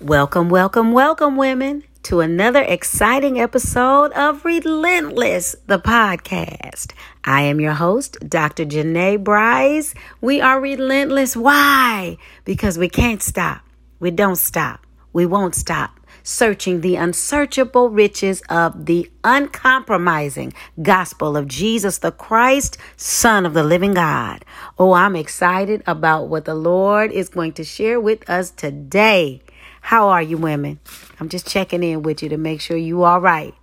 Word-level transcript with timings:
Welcome, 0.00 0.48
welcome, 0.48 0.92
welcome, 0.92 1.34
women, 1.34 1.82
to 2.04 2.20
another 2.20 2.62
exciting 2.62 3.40
episode 3.40 4.12
of 4.12 4.44
Relentless, 4.44 5.56
the 5.66 5.80
podcast. 5.80 6.92
I 7.24 7.42
am 7.42 7.60
your 7.60 7.72
host, 7.72 8.16
Dr. 8.20 8.64
Janae 8.64 9.22
Bryce. 9.24 9.94
We 10.20 10.40
are 10.40 10.60
relentless. 10.60 11.36
Why? 11.36 12.16
Because 12.44 12.78
we 12.78 12.88
can't 12.88 13.20
stop. 13.20 13.62
We 13.98 14.12
don't 14.12 14.36
stop. 14.36 14.86
We 15.12 15.26
won't 15.26 15.56
stop 15.56 15.98
searching 16.22 16.80
the 16.82 16.94
unsearchable 16.94 17.90
riches 17.90 18.42
of 18.50 18.86
the 18.86 19.10
uncompromising 19.24 20.52
gospel 20.80 21.36
of 21.36 21.48
Jesus 21.48 21.98
the 21.98 22.12
Christ, 22.12 22.76
Son 22.96 23.44
of 23.44 23.54
the 23.54 23.64
living 23.64 23.94
God. 23.94 24.44
Oh, 24.78 24.92
I'm 24.92 25.16
excited 25.16 25.82
about 25.86 26.28
what 26.28 26.44
the 26.44 26.54
Lord 26.54 27.10
is 27.10 27.28
going 27.28 27.52
to 27.54 27.64
share 27.64 27.98
with 27.98 28.28
us 28.30 28.50
today. 28.50 29.42
How 29.88 30.10
are 30.10 30.20
you, 30.20 30.36
women? 30.36 30.80
I'm 31.18 31.30
just 31.30 31.46
checking 31.46 31.82
in 31.82 32.02
with 32.02 32.22
you 32.22 32.28
to 32.28 32.36
make 32.36 32.60
sure 32.60 32.76
you 32.76 33.04
are 33.04 33.18
right. 33.18 33.54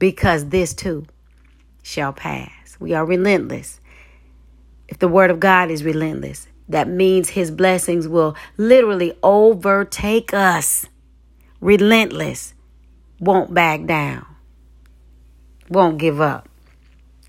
Because 0.00 0.46
this 0.46 0.74
too 0.74 1.06
shall 1.84 2.12
pass. 2.12 2.76
We 2.80 2.94
are 2.94 3.06
relentless. 3.06 3.78
If 4.88 4.98
the 4.98 5.06
word 5.06 5.30
of 5.30 5.38
God 5.38 5.70
is 5.70 5.84
relentless, 5.84 6.48
that 6.68 6.88
means 6.88 7.28
his 7.28 7.52
blessings 7.52 8.08
will 8.08 8.34
literally 8.56 9.16
overtake 9.22 10.34
us. 10.34 10.86
Relentless. 11.60 12.54
Won't 13.20 13.54
back 13.54 13.86
down. 13.86 14.26
Won't 15.68 15.98
give 15.98 16.20
up. 16.20 16.48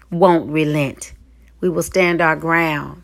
Won't 0.09 0.49
relent. 0.49 1.13
We 1.61 1.69
will 1.69 1.83
stand 1.83 2.19
our 2.19 2.35
ground. 2.35 3.03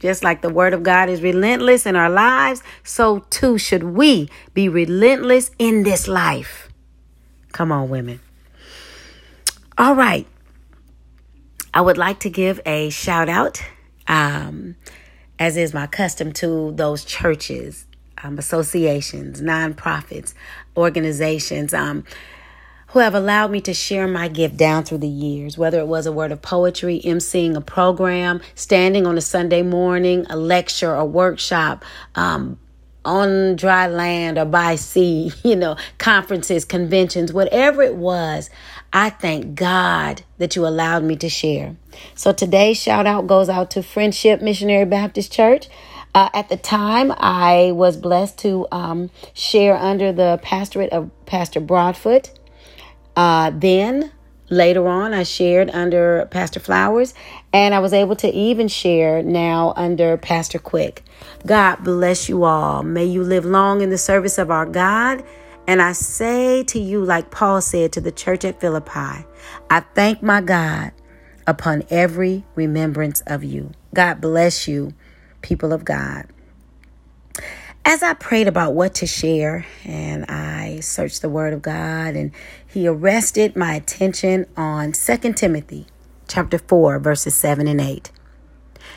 Just 0.00 0.24
like 0.24 0.40
the 0.40 0.48
word 0.48 0.72
of 0.72 0.82
God 0.82 1.08
is 1.08 1.22
relentless 1.22 1.86
in 1.86 1.94
our 1.94 2.10
lives, 2.10 2.62
so 2.82 3.20
too 3.30 3.58
should 3.58 3.82
we 3.82 4.30
be 4.54 4.68
relentless 4.68 5.50
in 5.58 5.82
this 5.82 6.08
life. 6.08 6.68
Come 7.52 7.70
on, 7.70 7.90
women. 7.90 8.20
All 9.76 9.94
right. 9.94 10.26
I 11.72 11.82
would 11.82 11.98
like 11.98 12.20
to 12.20 12.30
give 12.30 12.60
a 12.66 12.90
shout 12.90 13.28
out, 13.28 13.62
um, 14.08 14.74
as 15.38 15.56
is 15.56 15.72
my 15.72 15.86
custom, 15.86 16.32
to 16.34 16.72
those 16.72 17.04
churches, 17.04 17.86
um, 18.24 18.38
associations, 18.38 19.40
nonprofits, 19.40 20.34
organizations. 20.76 21.72
Um, 21.72 22.04
who 22.90 22.98
have 22.98 23.14
allowed 23.14 23.50
me 23.50 23.60
to 23.60 23.72
share 23.72 24.08
my 24.08 24.28
gift 24.28 24.56
down 24.56 24.84
through 24.84 24.98
the 24.98 25.08
years, 25.08 25.56
whether 25.56 25.78
it 25.78 25.86
was 25.86 26.06
a 26.06 26.12
word 26.12 26.32
of 26.32 26.42
poetry, 26.42 27.00
emceeing 27.04 27.54
a 27.56 27.60
program, 27.60 28.40
standing 28.54 29.06
on 29.06 29.16
a 29.16 29.20
Sunday 29.20 29.62
morning, 29.62 30.26
a 30.28 30.36
lecture, 30.36 30.94
a 30.94 31.04
workshop, 31.04 31.84
um, 32.16 32.58
on 33.04 33.56
dry 33.56 33.86
land 33.86 34.38
or 34.38 34.44
by 34.44 34.74
sea, 34.74 35.32
you 35.44 35.54
know, 35.54 35.76
conferences, 35.98 36.64
conventions, 36.64 37.32
whatever 37.32 37.82
it 37.82 37.94
was. 37.94 38.50
I 38.92 39.10
thank 39.10 39.54
God 39.54 40.22
that 40.38 40.56
you 40.56 40.66
allowed 40.66 41.04
me 41.04 41.14
to 41.16 41.28
share. 41.28 41.76
So 42.16 42.32
today's 42.32 42.76
shout 42.76 43.06
out 43.06 43.28
goes 43.28 43.48
out 43.48 43.70
to 43.72 43.84
Friendship 43.84 44.42
Missionary 44.42 44.84
Baptist 44.84 45.32
Church. 45.32 45.68
Uh, 46.12 46.28
at 46.34 46.48
the 46.48 46.56
time, 46.56 47.12
I 47.18 47.70
was 47.72 47.96
blessed 47.96 48.36
to 48.38 48.66
um, 48.72 49.10
share 49.32 49.76
under 49.76 50.10
the 50.12 50.40
pastorate 50.42 50.90
of 50.90 51.08
Pastor 51.24 51.60
Broadfoot. 51.60 52.32
Uh, 53.16 53.50
then 53.54 54.12
later 54.50 54.88
on, 54.88 55.12
I 55.14 55.22
shared 55.22 55.70
under 55.70 56.26
Pastor 56.30 56.60
Flowers, 56.60 57.14
and 57.52 57.74
I 57.74 57.78
was 57.78 57.92
able 57.92 58.16
to 58.16 58.30
even 58.30 58.68
share 58.68 59.22
now 59.22 59.72
under 59.76 60.16
Pastor 60.16 60.58
Quick. 60.58 61.02
God 61.46 61.76
bless 61.84 62.28
you 62.28 62.44
all. 62.44 62.82
May 62.82 63.04
you 63.04 63.22
live 63.22 63.44
long 63.44 63.80
in 63.80 63.90
the 63.90 63.98
service 63.98 64.38
of 64.38 64.50
our 64.50 64.66
God. 64.66 65.24
And 65.66 65.80
I 65.80 65.92
say 65.92 66.64
to 66.64 66.80
you, 66.80 67.04
like 67.04 67.30
Paul 67.30 67.60
said 67.60 67.92
to 67.92 68.00
the 68.00 68.10
church 68.10 68.44
at 68.44 68.60
Philippi, 68.60 69.24
I 69.70 69.80
thank 69.94 70.22
my 70.22 70.40
God 70.40 70.92
upon 71.46 71.84
every 71.90 72.44
remembrance 72.54 73.22
of 73.26 73.44
you. 73.44 73.70
God 73.94 74.20
bless 74.20 74.66
you, 74.66 74.94
people 75.42 75.72
of 75.72 75.84
God. 75.84 76.26
As 77.84 78.02
I 78.02 78.14
prayed 78.14 78.46
about 78.46 78.74
what 78.74 78.94
to 78.96 79.06
share 79.06 79.66
and 79.84 80.24
I 80.26 80.80
searched 80.80 81.22
the 81.22 81.28
word 81.28 81.52
of 81.52 81.62
God 81.62 82.14
and 82.14 82.32
he 82.70 82.86
arrested 82.86 83.56
my 83.56 83.74
attention 83.74 84.46
on 84.56 84.92
2 84.92 85.32
Timothy 85.32 85.86
chapter 86.28 86.56
4 86.56 87.00
verses 87.00 87.34
7 87.34 87.66
and 87.66 87.80
8. 87.80 88.12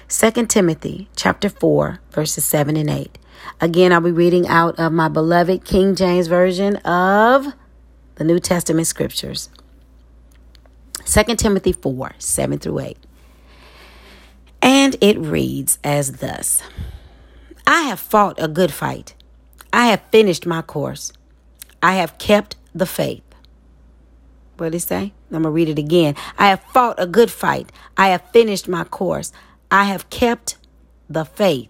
2 0.07 0.45
Timothy 0.45 1.09
chapter 1.15 1.49
4 1.49 1.99
verses 2.11 2.45
7 2.45 2.77
and 2.77 2.89
8. 2.89 3.17
Again, 3.59 3.91
I'll 3.91 3.99
be 4.01 4.11
reading 4.11 4.47
out 4.47 4.79
of 4.79 4.93
my 4.93 5.07
beloved 5.07 5.65
King 5.65 5.95
James 5.95 6.27
version 6.27 6.75
of 6.77 7.47
the 8.15 8.23
New 8.23 8.39
Testament 8.39 8.85
scriptures. 8.85 9.49
2 11.05 11.35
Timothy 11.35 11.71
4 11.71 12.13
7 12.19 12.59
through 12.59 12.79
8. 12.79 12.97
And 14.61 14.95
it 15.01 15.17
reads 15.17 15.79
as 15.83 16.11
thus. 16.17 16.61
I 17.65 17.81
have 17.81 17.99
fought 17.99 18.35
a 18.37 18.47
good 18.47 18.71
fight. 18.71 19.15
I 19.73 19.87
have 19.87 20.03
finished 20.11 20.45
my 20.45 20.61
course. 20.61 21.11
I 21.81 21.95
have 21.95 22.19
kept 22.19 22.55
the 22.75 22.85
faith. 22.85 23.22
What 24.57 24.67
did 24.67 24.73
he 24.73 24.79
say? 24.79 25.13
I'm 25.31 25.41
going 25.41 25.43
to 25.43 25.49
read 25.49 25.69
it 25.69 25.79
again. 25.79 26.15
I 26.37 26.49
have 26.49 26.61
fought 26.73 26.95
a 26.97 27.07
good 27.07 27.31
fight. 27.31 27.71
I 27.97 28.09
have 28.09 28.29
finished 28.31 28.67
my 28.67 28.83
course. 28.83 29.31
I 29.71 29.85
have 29.85 30.09
kept 30.09 30.57
the 31.09 31.25
faith. 31.25 31.69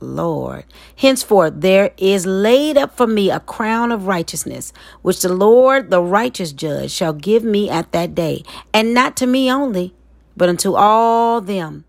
Lord. 0.00 0.64
Henceforth, 0.96 1.60
there 1.60 1.92
is 1.98 2.26
laid 2.26 2.76
up 2.78 2.96
for 2.96 3.06
me 3.06 3.30
a 3.30 3.40
crown 3.40 3.92
of 3.92 4.06
righteousness, 4.06 4.72
which 5.02 5.20
the 5.20 5.32
Lord, 5.32 5.90
the 5.90 6.02
righteous 6.02 6.52
judge, 6.52 6.90
shall 6.90 7.12
give 7.12 7.44
me 7.44 7.68
at 7.68 7.92
that 7.92 8.14
day, 8.14 8.42
and 8.72 8.94
not 8.94 9.16
to 9.18 9.26
me 9.26 9.52
only, 9.52 9.94
but 10.36 10.48
unto 10.48 10.74
all 10.74 11.40
them 11.40 11.84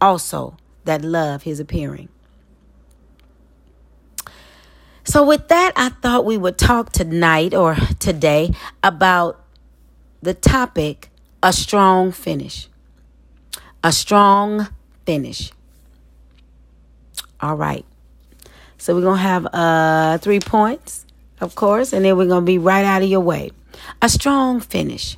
also 0.00 0.56
that 0.84 1.02
love 1.02 1.42
his 1.42 1.58
appearing. 1.60 2.08
So, 5.04 5.24
with 5.24 5.48
that, 5.48 5.72
I 5.74 5.88
thought 5.88 6.26
we 6.26 6.36
would 6.36 6.58
talk 6.58 6.92
tonight 6.92 7.54
or 7.54 7.76
today 7.98 8.52
about 8.82 9.42
the 10.22 10.34
topic 10.34 11.10
a 11.42 11.52
strong 11.52 12.12
finish. 12.12 12.68
A 13.82 13.92
strong 13.92 14.68
finish. 15.06 15.52
All 17.40 17.56
right. 17.56 17.84
So, 18.76 18.94
we're 18.94 19.02
going 19.02 19.16
to 19.16 19.22
have 19.22 19.46
uh, 19.52 20.18
three 20.18 20.40
points, 20.40 21.04
of 21.40 21.54
course, 21.54 21.92
and 21.92 22.04
then 22.04 22.16
we're 22.16 22.26
going 22.26 22.42
to 22.42 22.46
be 22.46 22.58
right 22.58 22.84
out 22.84 23.02
of 23.02 23.08
your 23.08 23.20
way. 23.20 23.50
A 24.02 24.08
strong 24.08 24.60
finish. 24.60 25.16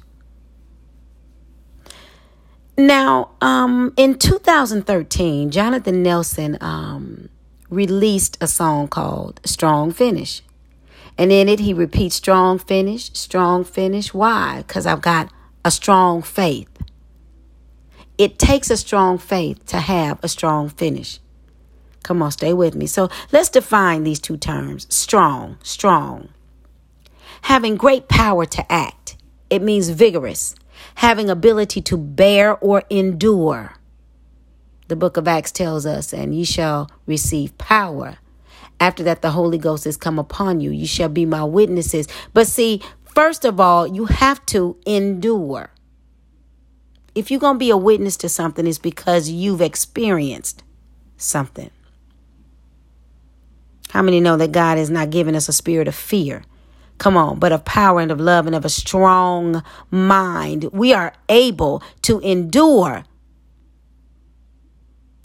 Now, 2.76 3.30
um, 3.42 3.92
in 3.98 4.18
2013, 4.18 5.50
Jonathan 5.50 6.02
Nelson 6.02 6.56
um, 6.62 7.28
released 7.68 8.38
a 8.40 8.46
song 8.46 8.88
called 8.88 9.40
Strong 9.44 9.92
Finish. 9.92 10.42
And 11.18 11.30
in 11.30 11.48
it, 11.48 11.60
he 11.60 11.74
repeats 11.74 12.16
strong 12.16 12.58
finish, 12.58 13.12
strong 13.12 13.64
finish. 13.64 14.14
Why? 14.14 14.64
Because 14.66 14.86
I've 14.86 15.02
got 15.02 15.30
a 15.64 15.70
strong 15.70 16.22
faith. 16.22 16.68
It 18.18 18.38
takes 18.38 18.70
a 18.70 18.76
strong 18.76 19.18
faith 19.18 19.64
to 19.66 19.78
have 19.78 20.18
a 20.22 20.28
strong 20.28 20.68
finish. 20.68 21.20
Come 22.02 22.22
on, 22.22 22.32
stay 22.32 22.52
with 22.52 22.74
me. 22.74 22.86
So 22.86 23.10
let's 23.32 23.48
define 23.48 24.04
these 24.04 24.20
two 24.20 24.36
terms 24.36 24.86
strong, 24.94 25.58
strong. 25.62 26.30
Having 27.42 27.76
great 27.76 28.08
power 28.08 28.44
to 28.46 28.72
act, 28.72 29.16
it 29.48 29.62
means 29.62 29.88
vigorous, 29.88 30.54
having 30.96 31.30
ability 31.30 31.80
to 31.82 31.96
bear 31.96 32.56
or 32.56 32.82
endure 32.90 33.74
the 34.90 34.96
book 34.96 35.16
of 35.16 35.28
Acts 35.28 35.52
tells 35.52 35.86
us, 35.86 36.12
and 36.12 36.34
ye 36.34 36.44
shall 36.44 36.90
receive 37.06 37.56
power. 37.58 38.18
After 38.80 39.02
that, 39.04 39.20
the 39.20 39.32
Holy 39.32 39.58
Ghost 39.58 39.84
has 39.84 39.98
come 39.98 40.18
upon 40.18 40.60
you. 40.60 40.70
You 40.70 40.86
shall 40.86 41.10
be 41.10 41.26
my 41.26 41.44
witnesses. 41.44 42.08
But 42.32 42.46
see, 42.46 42.80
first 43.04 43.44
of 43.44 43.60
all, 43.60 43.86
you 43.86 44.06
have 44.06 44.44
to 44.46 44.78
endure. 44.86 45.70
If 47.14 47.30
you're 47.30 47.40
going 47.40 47.56
to 47.56 47.58
be 47.58 47.70
a 47.70 47.76
witness 47.76 48.16
to 48.18 48.28
something, 48.28 48.66
it's 48.66 48.78
because 48.78 49.28
you've 49.28 49.60
experienced 49.60 50.62
something. 51.18 51.70
How 53.90 54.02
many 54.02 54.20
know 54.20 54.36
that 54.36 54.52
God 54.52 54.78
has 54.78 54.88
not 54.88 55.10
given 55.10 55.34
us 55.34 55.48
a 55.48 55.52
spirit 55.52 55.88
of 55.88 55.94
fear? 55.94 56.44
Come 56.98 57.16
on, 57.16 57.38
but 57.38 57.52
of 57.52 57.64
power 57.64 58.00
and 58.00 58.10
of 58.10 58.20
love 58.20 58.46
and 58.46 58.54
of 58.54 58.64
a 58.64 58.68
strong 58.68 59.62
mind. 59.90 60.64
We 60.72 60.94
are 60.94 61.12
able 61.28 61.82
to 62.02 62.20
endure 62.20 63.04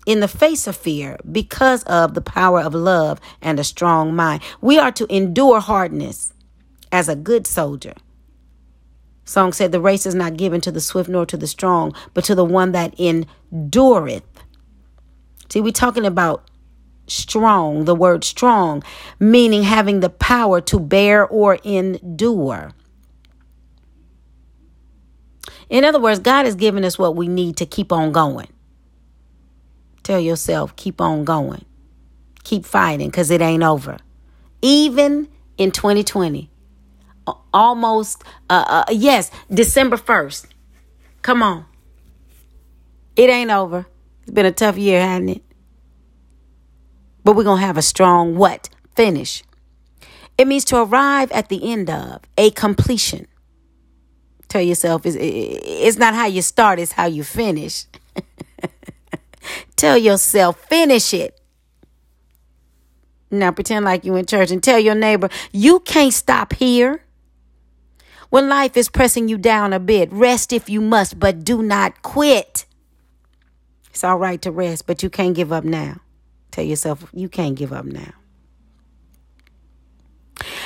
in 0.05 0.19
the 0.19 0.27
face 0.27 0.67
of 0.67 0.75
fear 0.75 1.17
because 1.31 1.83
of 1.83 2.13
the 2.13 2.21
power 2.21 2.61
of 2.61 2.73
love 2.73 3.19
and 3.41 3.59
a 3.59 3.63
strong 3.63 4.15
mind. 4.15 4.41
We 4.61 4.77
are 4.77 4.91
to 4.93 5.13
endure 5.13 5.59
hardness 5.59 6.33
as 6.91 7.09
a 7.09 7.15
good 7.15 7.47
soldier. 7.47 7.93
Song 9.25 9.53
said, 9.53 9.71
The 9.71 9.81
race 9.81 10.05
is 10.05 10.15
not 10.15 10.37
given 10.37 10.61
to 10.61 10.71
the 10.71 10.81
swift 10.81 11.09
nor 11.09 11.25
to 11.25 11.37
the 11.37 11.47
strong, 11.47 11.95
but 12.13 12.23
to 12.25 12.35
the 12.35 12.45
one 12.45 12.71
that 12.73 12.97
endureth. 12.99 14.23
See, 15.49 15.61
we're 15.61 15.71
talking 15.71 16.05
about 16.05 16.49
strong, 17.07 17.85
the 17.85 17.95
word 17.95 18.23
strong, 18.23 18.83
meaning 19.19 19.63
having 19.63 19.99
the 19.99 20.09
power 20.09 20.61
to 20.61 20.79
bear 20.79 21.25
or 21.27 21.55
endure. 21.63 22.71
In 25.69 25.83
other 25.83 25.99
words, 25.99 26.19
God 26.19 26.45
has 26.45 26.55
given 26.55 26.83
us 26.85 26.99
what 26.99 27.15
we 27.15 27.27
need 27.27 27.57
to 27.57 27.65
keep 27.65 27.91
on 27.91 28.11
going. 28.11 28.47
Tell 30.05 30.19
yourself, 30.19 30.75
keep 30.75 31.01
on 31.01 31.25
going. 31.25 31.65
Keep 32.43 32.63
fighting 32.63 33.09
because 33.09 33.31
it 33.31 33.41
ain't 33.41 33.63
over. 33.63 33.97
Even 34.61 35.27
in 35.57 35.71
2020, 35.71 36.47
almost, 37.51 38.23
uh, 38.47 38.65
uh, 38.67 38.91
yes, 38.91 39.31
December 39.51 39.97
1st. 39.97 40.45
Come 41.23 41.41
on. 41.41 41.65
It 43.15 43.31
ain't 43.31 43.49
over. 43.49 43.87
It's 44.21 44.31
been 44.31 44.45
a 44.45 44.51
tough 44.51 44.77
year, 44.77 45.01
hasn't 45.01 45.31
it? 45.31 45.43
But 47.23 47.35
we're 47.35 47.43
going 47.43 47.61
to 47.61 47.65
have 47.65 47.77
a 47.77 47.81
strong 47.81 48.35
what? 48.35 48.69
Finish. 48.95 49.43
It 50.37 50.45
means 50.45 50.65
to 50.65 50.83
arrive 50.83 51.31
at 51.31 51.49
the 51.49 51.71
end 51.71 51.89
of, 51.89 52.21
a 52.37 52.51
completion. 52.51 53.25
Tell 54.49 54.61
yourself 54.61 55.07
it's, 55.07 55.17
it's 55.19 55.97
not 55.97 56.13
how 56.13 56.27
you 56.27 56.43
start, 56.43 56.77
it's 56.77 56.91
how 56.91 57.07
you 57.07 57.23
finish. 57.23 57.87
Tell 59.75 59.97
yourself, 59.97 60.59
finish 60.67 61.13
it. 61.13 61.39
Now 63.31 63.51
pretend 63.51 63.85
like 63.85 64.05
you 64.05 64.15
in 64.15 64.25
church 64.25 64.51
and 64.51 64.61
tell 64.61 64.79
your 64.79 64.95
neighbor, 64.95 65.29
you 65.51 65.79
can't 65.81 66.13
stop 66.13 66.53
here. 66.53 67.03
When 68.29 68.49
life 68.49 68.75
is 68.75 68.89
pressing 68.89 69.27
you 69.27 69.37
down 69.37 69.73
a 69.73 69.79
bit, 69.79 70.11
rest 70.11 70.51
if 70.51 70.69
you 70.69 70.81
must, 70.81 71.19
but 71.19 71.43
do 71.43 71.61
not 71.61 72.01
quit. 72.01 72.65
It's 73.91 74.03
all 74.03 74.17
right 74.17 74.41
to 74.41 74.51
rest, 74.51 74.87
but 74.87 75.03
you 75.03 75.09
can't 75.09 75.35
give 75.35 75.51
up 75.51 75.63
now. 75.63 76.01
Tell 76.51 76.65
yourself 76.65 77.09
you 77.13 77.29
can't 77.29 77.55
give 77.55 77.71
up 77.71 77.85
now. 77.85 78.11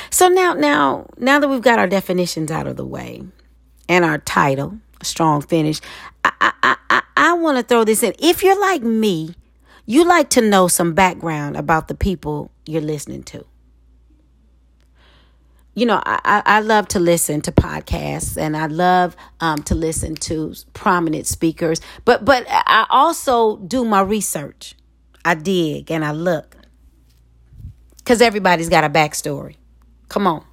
So 0.10 0.28
now 0.28 0.54
now 0.54 1.08
now 1.18 1.40
that 1.40 1.48
we've 1.48 1.62
got 1.62 1.80
our 1.80 1.88
definitions 1.88 2.50
out 2.50 2.68
of 2.68 2.76
the 2.76 2.86
way 2.86 3.22
and 3.88 4.04
our 4.04 4.18
title, 4.18 4.80
a 5.00 5.06
strong 5.06 5.42
finish, 5.42 5.80
I 6.24 6.32
I 6.64 6.78
I, 7.20 7.34
want 7.34 7.58
to 7.58 7.64
throw 7.64 7.84
this 7.84 8.04
in. 8.04 8.14
If 8.20 8.44
you're 8.44 8.60
like 8.60 8.82
me, 8.82 9.36
you 9.86 10.06
like 10.06 10.30
to 10.32 10.42
know 10.42 10.68
some 10.68 10.94
background 10.94 11.58
about 11.58 11.88
the 11.88 11.96
people 11.96 12.52
you're 12.66 12.82
listening 12.82 13.24
to 13.24 13.46
you 15.80 15.86
know, 15.86 16.02
I, 16.06 16.42
I 16.46 16.60
love 16.60 16.90
to 16.90 17.00
listen 17.00 17.40
to 17.42 17.54
podcasts 17.54 18.36
and 18.36 18.58
I 18.58 18.66
love 18.66 19.16
um, 19.40 19.64
to 19.64 19.76
listen 19.76 20.16
to 20.16 20.54
prominent 20.74 21.26
speakers, 21.26 21.80
but 22.04 22.26
but 22.26 22.46
I 22.50 22.86
also 22.90 23.56
do 23.58 23.86
my 23.86 24.02
research. 24.02 24.76
I 25.24 25.36
dig 25.36 25.90
and 25.90 26.04
I 26.04 26.12
look 26.12 26.58
because 27.98 28.22
everybody's 28.22 28.68
got 28.68 28.84
a 28.84 28.90
backstory. 28.90 29.56
Come 30.10 30.28
on, 30.28 30.44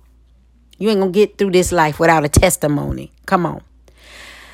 you 0.78 0.90
ain't 0.90 1.00
gonna 1.00 1.10
get 1.10 1.38
through 1.38 1.50
this 1.50 1.72
life 1.72 1.98
without 1.98 2.24
a 2.24 2.28
testimony. 2.28 3.10
Come 3.26 3.46
on. 3.46 3.62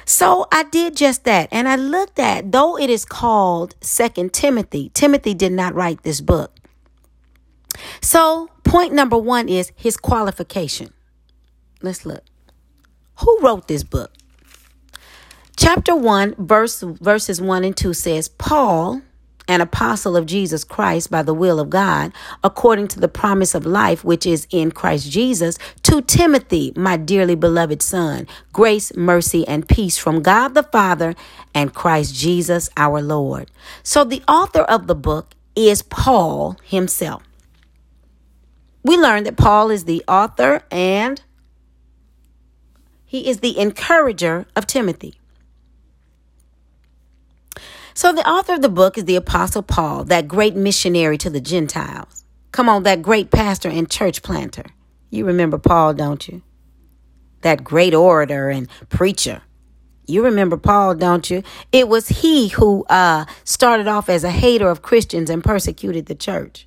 So 0.04 0.46
I 0.52 0.64
did 0.64 0.96
just 0.96 1.24
that, 1.24 1.48
and 1.52 1.68
I 1.68 1.76
looked 1.76 2.18
at 2.18 2.52
though 2.52 2.78
it 2.78 2.90
is 2.90 3.04
called 3.04 3.74
Second 3.80 4.32
Timothy. 4.32 4.90
Timothy 4.94 5.34
did 5.34 5.52
not 5.52 5.74
write 5.74 6.02
this 6.02 6.20
book. 6.20 6.56
So, 8.00 8.48
point 8.64 8.92
number 8.92 9.16
one 9.16 9.48
is 9.48 9.72
his 9.76 9.96
qualification. 9.96 10.92
Let's 11.80 12.04
look. 12.04 12.22
Who 13.20 13.38
wrote 13.40 13.68
this 13.68 13.82
book? 13.82 14.12
Chapter 15.56 15.94
1, 15.94 16.36
verse, 16.38 16.80
verses 16.80 17.40
1 17.40 17.64
and 17.64 17.76
2 17.76 17.92
says, 17.94 18.28
Paul, 18.28 19.02
an 19.48 19.60
apostle 19.60 20.16
of 20.16 20.26
Jesus 20.26 20.64
Christ 20.64 21.10
by 21.10 21.22
the 21.22 21.34
will 21.34 21.60
of 21.60 21.70
God, 21.70 22.12
according 22.44 22.88
to 22.88 23.00
the 23.00 23.08
promise 23.08 23.54
of 23.54 23.66
life 23.66 24.04
which 24.04 24.26
is 24.26 24.46
in 24.50 24.72
Christ 24.72 25.10
Jesus, 25.10 25.58
to 25.82 26.00
Timothy, 26.00 26.72
my 26.76 26.96
dearly 26.96 27.34
beloved 27.34 27.82
son, 27.82 28.26
grace, 28.52 28.94
mercy, 28.96 29.46
and 29.46 29.68
peace 29.68 29.98
from 29.98 30.22
God 30.22 30.54
the 30.54 30.62
Father 30.62 31.14
and 31.54 31.74
Christ 31.74 32.14
Jesus 32.14 32.70
our 32.76 33.02
Lord. 33.02 33.50
So 33.82 34.04
the 34.04 34.22
author 34.28 34.62
of 34.62 34.86
the 34.86 34.94
book 34.94 35.34
is 35.54 35.82
Paul 35.82 36.56
himself 36.64 37.22
we 38.82 38.96
learn 38.96 39.24
that 39.24 39.36
Paul 39.36 39.70
is 39.70 39.84
the 39.84 40.02
author 40.08 40.62
and 40.70 41.22
he 43.04 43.28
is 43.28 43.40
the 43.40 43.58
encourager 43.58 44.46
of 44.56 44.66
Timothy. 44.66 45.14
So, 47.94 48.12
the 48.12 48.28
author 48.28 48.54
of 48.54 48.62
the 48.62 48.68
book 48.68 48.96
is 48.96 49.04
the 49.04 49.16
Apostle 49.16 49.62
Paul, 49.62 50.04
that 50.04 50.28
great 50.28 50.54
missionary 50.54 51.18
to 51.18 51.30
the 51.30 51.40
Gentiles. 51.40 52.24
Come 52.50 52.68
on, 52.68 52.82
that 52.84 53.02
great 53.02 53.30
pastor 53.30 53.68
and 53.68 53.90
church 53.90 54.22
planter. 54.22 54.64
You 55.10 55.26
remember 55.26 55.58
Paul, 55.58 55.94
don't 55.94 56.26
you? 56.26 56.42
That 57.42 57.64
great 57.64 57.94
orator 57.94 58.48
and 58.48 58.68
preacher. 58.88 59.42
You 60.06 60.24
remember 60.24 60.56
Paul, 60.56 60.94
don't 60.94 61.30
you? 61.30 61.42
It 61.70 61.88
was 61.88 62.08
he 62.08 62.48
who 62.48 62.84
uh, 62.88 63.24
started 63.44 63.88
off 63.88 64.08
as 64.08 64.24
a 64.24 64.30
hater 64.30 64.68
of 64.68 64.82
Christians 64.82 65.30
and 65.30 65.44
persecuted 65.44 66.06
the 66.06 66.14
church. 66.14 66.66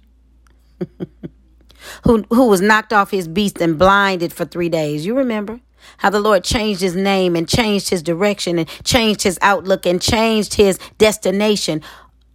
who, 2.04 2.26
who 2.30 2.48
was 2.48 2.62
knocked 2.62 2.94
off 2.94 3.12
his 3.12 3.28
beast 3.28 3.62
and 3.62 3.78
blinded 3.78 4.34
for 4.34 4.46
three 4.46 4.70
days. 4.70 5.06
You 5.06 5.16
remember? 5.18 5.60
How 5.98 6.10
the 6.10 6.20
Lord 6.20 6.44
changed 6.44 6.82
his 6.82 6.96
name 6.96 7.36
and 7.36 7.48
changed 7.48 7.90
his 7.90 8.04
direction 8.04 8.60
and 8.60 8.70
changed 8.84 9.24
his 9.24 9.40
outlook 9.42 9.86
and 9.86 10.02
changed 10.02 10.56
his 10.56 10.80
destination. 10.98 11.82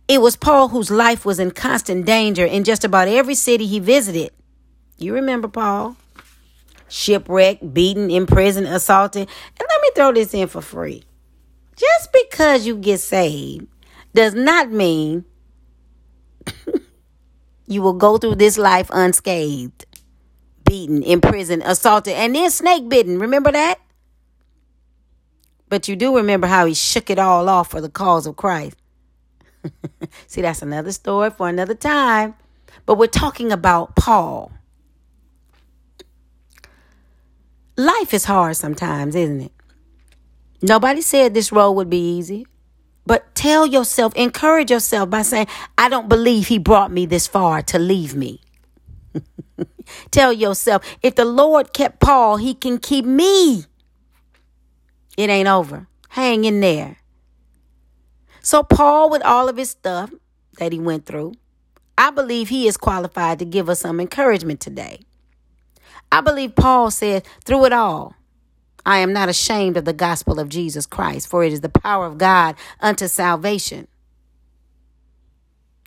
It 0.08 0.20
was 0.20 0.37
Paul 0.37 0.69
whose 0.69 0.91
life 0.91 1.25
was 1.25 1.38
in 1.38 1.52
constant 1.52 2.05
danger 2.05 2.44
in 2.44 2.64
just 2.64 2.85
about 2.85 3.08
every 3.08 3.35
city 3.35 3.67
he 3.67 3.79
visited. 3.79 4.31
You 4.99 5.14
remember 5.14 5.49
Paul? 5.49 5.97
Shipwrecked, 6.88 7.73
beaten, 7.73 8.11
imprisoned, 8.11 8.67
assaulted. 8.67 9.29
And 9.58 9.69
let 9.69 9.81
me 9.81 9.91
throw 9.94 10.12
this 10.12 10.35
in 10.35 10.49
for 10.49 10.61
free. 10.61 11.05
Just 11.76 12.12
because 12.12 12.67
you 12.67 12.76
get 12.76 13.00
saved 13.00 13.67
does 14.12 14.35
not 14.35 14.70
mean 14.70 15.25
you 17.67 17.81
will 17.81 17.94
go 17.94 18.19
through 18.19 18.35
this 18.35 18.58
life 18.58 18.91
unscathed, 18.93 19.87
beaten, 20.70 21.02
imprisoned, 21.02 21.64
assaulted, 21.67 22.14
and 22.14 22.32
then 22.32 22.49
snake 22.49 22.88
bitten. 22.88 23.19
Remember 23.19 23.50
that? 23.50 23.81
But 25.69 25.88
you 25.88 25.96
do 25.96 26.14
remember 26.17 26.46
how 26.46 26.64
he 26.64 26.75
shook 26.75 27.11
it 27.11 27.19
all 27.19 27.49
off 27.49 27.72
for 27.72 27.81
the 27.81 27.88
cause 27.88 28.25
of 28.25 28.37
Christ. 28.37 28.76
See, 30.28 30.43
that's 30.43 30.62
another 30.62 30.93
story 30.93 31.31
for 31.31 31.49
another 31.49 31.75
time. 31.75 32.37
But 32.87 32.99
we're 32.99 33.08
talking 33.08 33.50
about 33.50 33.96
Paul. 33.96 34.52
Life 37.76 38.14
is 38.14 38.26
hard 38.26 38.56
sometimes, 38.56 39.16
isn't 39.16 39.40
it? 39.40 39.52
Nobody 40.62 41.00
said 41.00 41.35
this 41.35 41.50
road 41.50 41.73
would 41.73 41.90
be 41.90 42.16
easy. 42.16 42.47
But 43.06 43.35
tell 43.35 43.66
yourself, 43.66 44.14
encourage 44.14 44.71
yourself 44.71 45.11
by 45.11 45.23
saying, 45.23 45.49
I 45.76 45.88
don't 45.88 46.09
believe 46.09 46.47
he 46.47 46.59
brought 46.59 46.92
me 46.92 47.06
this 47.06 47.26
far 47.26 47.61
to 47.62 47.78
leave 47.80 48.14
me. 48.14 48.40
tell 50.11 50.33
yourself, 50.33 50.85
if 51.02 51.14
the 51.14 51.25
Lord 51.25 51.73
kept 51.73 52.00
Paul, 52.00 52.37
he 52.37 52.55
can 52.55 52.79
keep 52.79 53.05
me. 53.05 53.64
It 55.17 55.31
ain't 55.31 55.49
over. 55.49 55.87
Hang 56.11 56.45
in 56.45 56.61
there. 56.61 56.99
So, 58.43 58.62
Paul, 58.62 59.11
with 59.11 59.23
all 59.23 59.49
of 59.49 59.57
his 59.57 59.71
stuff 59.71 60.11
that 60.59 60.73
he 60.73 60.81
went 60.81 61.07
through, 61.07 61.35
I 61.99 62.11
believe 62.11 62.49
he 62.49 62.67
is 62.67 62.76
qualified 62.76 63.38
to 63.40 63.45
give 63.45 63.69
us 63.69 63.81
some 63.81 64.00
encouragement 64.00 64.61
today. 64.61 65.00
I 66.11 66.23
believe 66.23 66.57
Paul 66.57 66.90
said, 66.90 67.25
through 67.45 67.67
it 67.67 67.73
all, 67.73 68.14
I 68.87 68.99
am 68.99 69.12
not 69.12 69.29
ashamed 69.29 69.76
of 69.76 69.85
the 69.85 69.93
gospel 69.93 70.40
of 70.40 70.49
Jesus 70.49 70.87
Christ, 70.87 71.29
for 71.29 71.45
it 71.45 71.52
is 71.52 71.61
the 71.61 71.69
power 71.69 72.07
of 72.07 72.19
God 72.19 72.57
unto 72.81 73.07
salvation. 73.07 73.87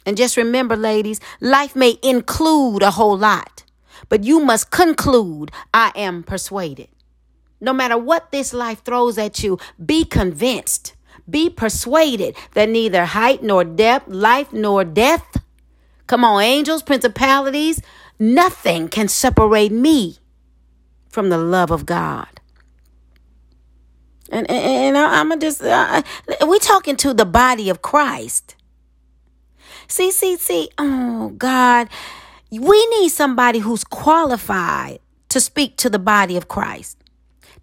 And 0.06 0.18
just 0.18 0.38
remember, 0.38 0.76
ladies, 0.76 1.20
life 1.40 1.76
may 1.76 1.98
include 2.04 2.84
a 2.84 2.92
whole 2.92 3.18
lot, 3.18 3.64
but 4.10 4.24
you 4.24 4.40
must 4.40 4.72
conclude, 4.72 5.52
I 5.74 5.92
am 5.96 6.24
persuaded. 6.24 6.90
No 7.62 7.72
matter 7.72 7.98
what 7.98 8.32
this 8.32 8.54
life 8.54 8.84
throws 8.84 9.18
at 9.18 9.42
you, 9.44 9.58
be 9.84 10.04
convinced, 10.04 10.96
be 11.30 11.50
persuaded 11.50 12.36
that 12.54 12.68
neither 12.68 13.06
height 13.06 13.42
nor 13.42 13.64
depth, 13.64 14.10
life 14.10 14.52
nor 14.52 14.84
death, 14.84 15.38
come 16.08 16.26
on, 16.26 16.42
angels, 16.42 16.84
principalities, 16.84 17.82
nothing 18.20 18.90
can 18.90 19.08
separate 19.08 19.72
me 19.72 20.18
from 21.08 21.30
the 21.30 21.38
love 21.38 21.72
of 21.72 21.86
God. 21.86 22.28
And, 24.30 24.50
and, 24.50 24.98
and 24.98 24.98
I'm 24.98 25.30
gonna 25.30 25.40
just, 25.40 25.62
uh, 25.62 26.02
we 26.48 26.60
talking 26.60 26.96
to 26.98 27.14
the 27.14 27.26
body 27.26 27.70
of 27.70 27.82
Christ. 27.82 28.56
See, 29.88 30.12
see, 30.12 30.38
see, 30.38 30.70
oh 30.78 31.30
God, 31.38 31.90
we 32.52 32.86
need 32.88 33.10
somebody 33.10 33.60
who's 33.60 33.84
qualified 33.84 35.00
to 35.30 35.40
speak 35.40 35.78
to 35.78 35.90
the 35.90 36.00
body 36.00 36.38
of 36.38 36.48
Christ, 36.48 36.98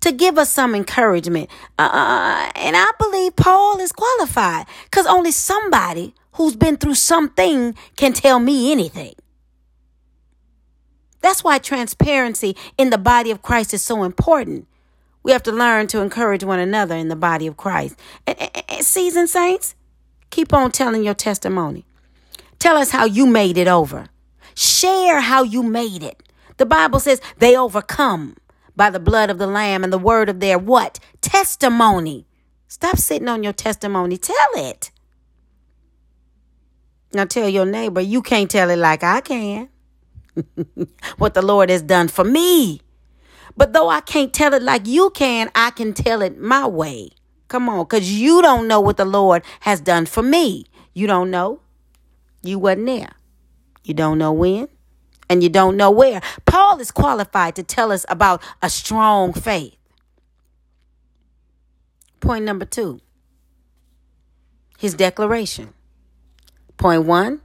to 0.00 0.12
give 0.12 0.38
us 0.38 0.50
some 0.52 0.74
encouragement. 0.74 1.48
Uh, 1.78 2.50
and 2.54 2.76
I 2.76 2.90
believe 2.98 3.36
Paul 3.36 3.78
is 3.80 3.92
qualified 3.92 4.66
because 4.84 5.06
only 5.06 5.30
somebody 5.30 6.14
who's 6.32 6.56
been 6.56 6.76
through 6.76 6.96
something 6.96 7.74
can 7.96 8.12
tell 8.12 8.40
me 8.40 8.72
anything. 8.72 9.14
That's 11.20 11.44
why 11.44 11.58
transparency 11.58 12.56
in 12.78 12.90
the 12.90 12.98
body 12.98 13.30
of 13.30 13.42
Christ 13.42 13.74
is 13.74 13.82
so 13.82 14.02
important. 14.04 14.66
We 15.22 15.32
have 15.32 15.42
to 15.44 15.52
learn 15.52 15.86
to 15.88 16.00
encourage 16.00 16.42
one 16.44 16.58
another 16.58 16.96
in 16.96 17.08
the 17.08 17.16
body 17.16 17.46
of 17.46 17.56
Christ. 17.56 17.96
And, 18.26 18.40
and, 18.40 18.64
and 18.68 18.84
seasoned 18.86 19.28
saints, 19.28 19.74
keep 20.30 20.52
on 20.52 20.72
telling 20.72 21.04
your 21.04 21.14
testimony. 21.14 21.84
Tell 22.60 22.76
us 22.76 22.90
how 22.90 23.06
you 23.06 23.26
made 23.26 23.58
it 23.58 23.66
over. 23.66 24.06
Share 24.54 25.20
how 25.20 25.42
you 25.42 25.62
made 25.62 26.04
it. 26.04 26.22
The 26.58 26.66
Bible 26.66 27.00
says 27.00 27.20
they 27.38 27.56
overcome 27.56 28.36
by 28.76 28.90
the 28.90 29.00
blood 29.00 29.30
of 29.30 29.38
the 29.38 29.46
Lamb 29.46 29.82
and 29.82 29.92
the 29.92 29.98
word 29.98 30.28
of 30.28 30.40
their 30.40 30.58
what? 30.58 31.00
Testimony. 31.22 32.26
Stop 32.68 32.98
sitting 32.98 33.28
on 33.28 33.42
your 33.42 33.54
testimony. 33.54 34.18
Tell 34.18 34.36
it. 34.54 34.90
Now 37.12 37.24
tell 37.24 37.48
your 37.48 37.66
neighbor, 37.66 38.00
you 38.00 38.22
can't 38.22 38.50
tell 38.50 38.70
it 38.70 38.76
like 38.76 39.02
I 39.02 39.20
can. 39.22 39.68
what 41.18 41.34
the 41.34 41.42
Lord 41.42 41.70
has 41.70 41.82
done 41.82 42.08
for 42.08 42.24
me. 42.24 42.82
But 43.56 43.72
though 43.72 43.88
I 43.88 44.00
can't 44.00 44.32
tell 44.32 44.54
it 44.54 44.62
like 44.62 44.86
you 44.86 45.10
can, 45.10 45.50
I 45.54 45.70
can 45.70 45.92
tell 45.92 46.22
it 46.22 46.38
my 46.38 46.66
way. 46.66 47.10
Come 47.48 47.68
on, 47.68 47.84
because 47.84 48.12
you 48.12 48.42
don't 48.42 48.68
know 48.68 48.80
what 48.80 48.96
the 48.96 49.04
Lord 49.04 49.42
has 49.60 49.80
done 49.80 50.06
for 50.06 50.22
me. 50.22 50.66
You 50.94 51.06
don't 51.08 51.30
know. 51.30 51.60
You 52.42 52.58
wasn't 52.58 52.86
there. 52.86 53.12
You 53.84 53.94
don't 53.94 54.18
know 54.18 54.32
when 54.32 54.68
and 55.28 55.42
you 55.42 55.48
don't 55.48 55.76
know 55.76 55.90
where. 55.90 56.20
Paul 56.44 56.80
is 56.80 56.90
qualified 56.90 57.56
to 57.56 57.62
tell 57.62 57.92
us 57.92 58.04
about 58.08 58.42
a 58.60 58.68
strong 58.68 59.32
faith. 59.32 59.76
Point 62.20 62.44
number 62.44 62.64
two 62.64 63.00
his 64.78 64.94
declaration. 64.94 65.74
Point 66.78 67.04
one, 67.04 67.42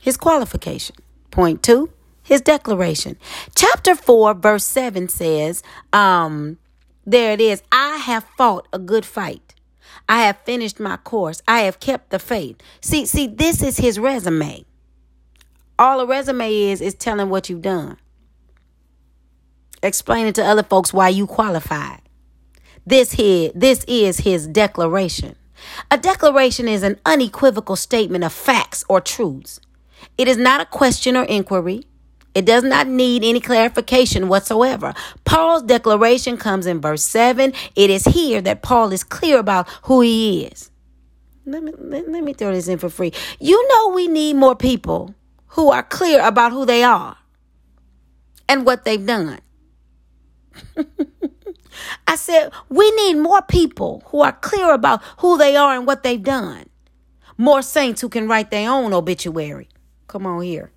his 0.00 0.16
qualification. 0.16 0.96
Point 1.30 1.62
two, 1.62 1.90
his 2.22 2.40
declaration. 2.40 3.16
Chapter 3.54 3.94
4, 3.94 4.34
verse 4.34 4.64
7 4.64 5.08
says, 5.08 5.62
um, 5.92 6.58
there 7.06 7.32
it 7.32 7.40
is. 7.40 7.62
I 7.70 7.96
have 7.98 8.24
fought 8.36 8.66
a 8.72 8.78
good 8.78 9.04
fight. 9.04 9.51
I 10.08 10.22
have 10.22 10.38
finished 10.44 10.80
my 10.80 10.96
course. 10.98 11.42
I 11.48 11.60
have 11.60 11.80
kept 11.80 12.10
the 12.10 12.18
faith. 12.18 12.56
See, 12.80 13.06
see, 13.06 13.26
this 13.26 13.62
is 13.62 13.78
his 13.78 13.98
resume. 13.98 14.64
All 15.78 16.00
a 16.00 16.06
resume 16.06 16.52
is 16.54 16.80
is 16.80 16.94
telling 16.94 17.30
what 17.30 17.48
you've 17.48 17.62
done. 17.62 17.96
Explaining 19.82 20.32
to 20.34 20.44
other 20.44 20.62
folks 20.62 20.92
why 20.92 21.08
you 21.08 21.26
qualified. 21.26 22.00
This 22.86 23.12
here, 23.12 23.50
this 23.54 23.84
is 23.88 24.18
his 24.20 24.46
declaration. 24.46 25.36
A 25.90 25.98
declaration 25.98 26.68
is 26.68 26.82
an 26.82 26.98
unequivocal 27.06 27.76
statement 27.76 28.24
of 28.24 28.32
facts 28.32 28.84
or 28.88 29.00
truths. 29.00 29.60
It 30.18 30.28
is 30.28 30.36
not 30.36 30.60
a 30.60 30.66
question 30.66 31.16
or 31.16 31.24
inquiry. 31.24 31.84
It 32.34 32.46
does 32.46 32.64
not 32.64 32.86
need 32.86 33.24
any 33.24 33.40
clarification 33.40 34.28
whatsoever. 34.28 34.94
Paul's 35.24 35.62
declaration 35.62 36.36
comes 36.36 36.66
in 36.66 36.80
verse 36.80 37.02
7. 37.02 37.52
It 37.76 37.90
is 37.90 38.04
here 38.04 38.40
that 38.40 38.62
Paul 38.62 38.92
is 38.92 39.04
clear 39.04 39.38
about 39.38 39.68
who 39.82 40.00
he 40.00 40.44
is. 40.44 40.70
Let 41.44 41.62
me, 41.62 41.72
let, 41.76 42.08
let 42.08 42.24
me 42.24 42.32
throw 42.32 42.52
this 42.52 42.68
in 42.68 42.78
for 42.78 42.88
free. 42.88 43.12
You 43.40 43.68
know, 43.68 43.88
we 43.94 44.08
need 44.08 44.36
more 44.36 44.54
people 44.56 45.14
who 45.48 45.70
are 45.70 45.82
clear 45.82 46.24
about 46.24 46.52
who 46.52 46.64
they 46.64 46.82
are 46.82 47.16
and 48.48 48.64
what 48.64 48.84
they've 48.84 49.04
done. 49.04 49.40
I 52.06 52.16
said, 52.16 52.52
we 52.68 52.90
need 52.92 53.14
more 53.14 53.42
people 53.42 54.02
who 54.06 54.20
are 54.20 54.32
clear 54.32 54.72
about 54.72 55.02
who 55.18 55.36
they 55.36 55.56
are 55.56 55.74
and 55.76 55.86
what 55.86 56.02
they've 56.02 56.22
done. 56.22 56.68
More 57.36 57.62
saints 57.62 58.00
who 58.00 58.08
can 58.08 58.28
write 58.28 58.50
their 58.50 58.70
own 58.70 58.92
obituary. 58.92 59.68
Come 60.06 60.26
on 60.26 60.42
here. 60.42 60.70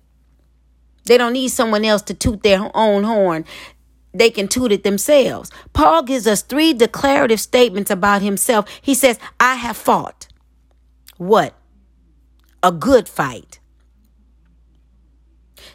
They 1.06 1.18
don't 1.18 1.32
need 1.32 1.48
someone 1.48 1.84
else 1.84 2.02
to 2.02 2.14
toot 2.14 2.42
their 2.42 2.70
own 2.74 3.04
horn. 3.04 3.44
They 4.12 4.30
can 4.30 4.48
toot 4.48 4.72
it 4.72 4.82
themselves. 4.82 5.50
Paul 5.72 6.02
gives 6.02 6.26
us 6.26 6.42
three 6.42 6.72
declarative 6.72 7.40
statements 7.40 7.90
about 7.90 8.22
himself. 8.22 8.68
He 8.80 8.94
says, 8.94 9.18
I 9.38 9.56
have 9.56 9.76
fought. 9.76 10.28
What? 11.16 11.54
A 12.62 12.72
good 12.72 13.08
fight. 13.08 13.60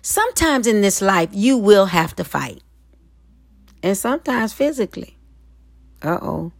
Sometimes 0.01 0.65
in 0.65 0.81
this 0.81 1.01
life, 1.01 1.29
you 1.31 1.57
will 1.57 1.87
have 1.87 2.15
to 2.15 2.23
fight. 2.23 2.63
And 3.83 3.97
sometimes 3.97 4.53
physically. 4.53 5.17
Uh 6.01 6.17
oh. 6.21 6.51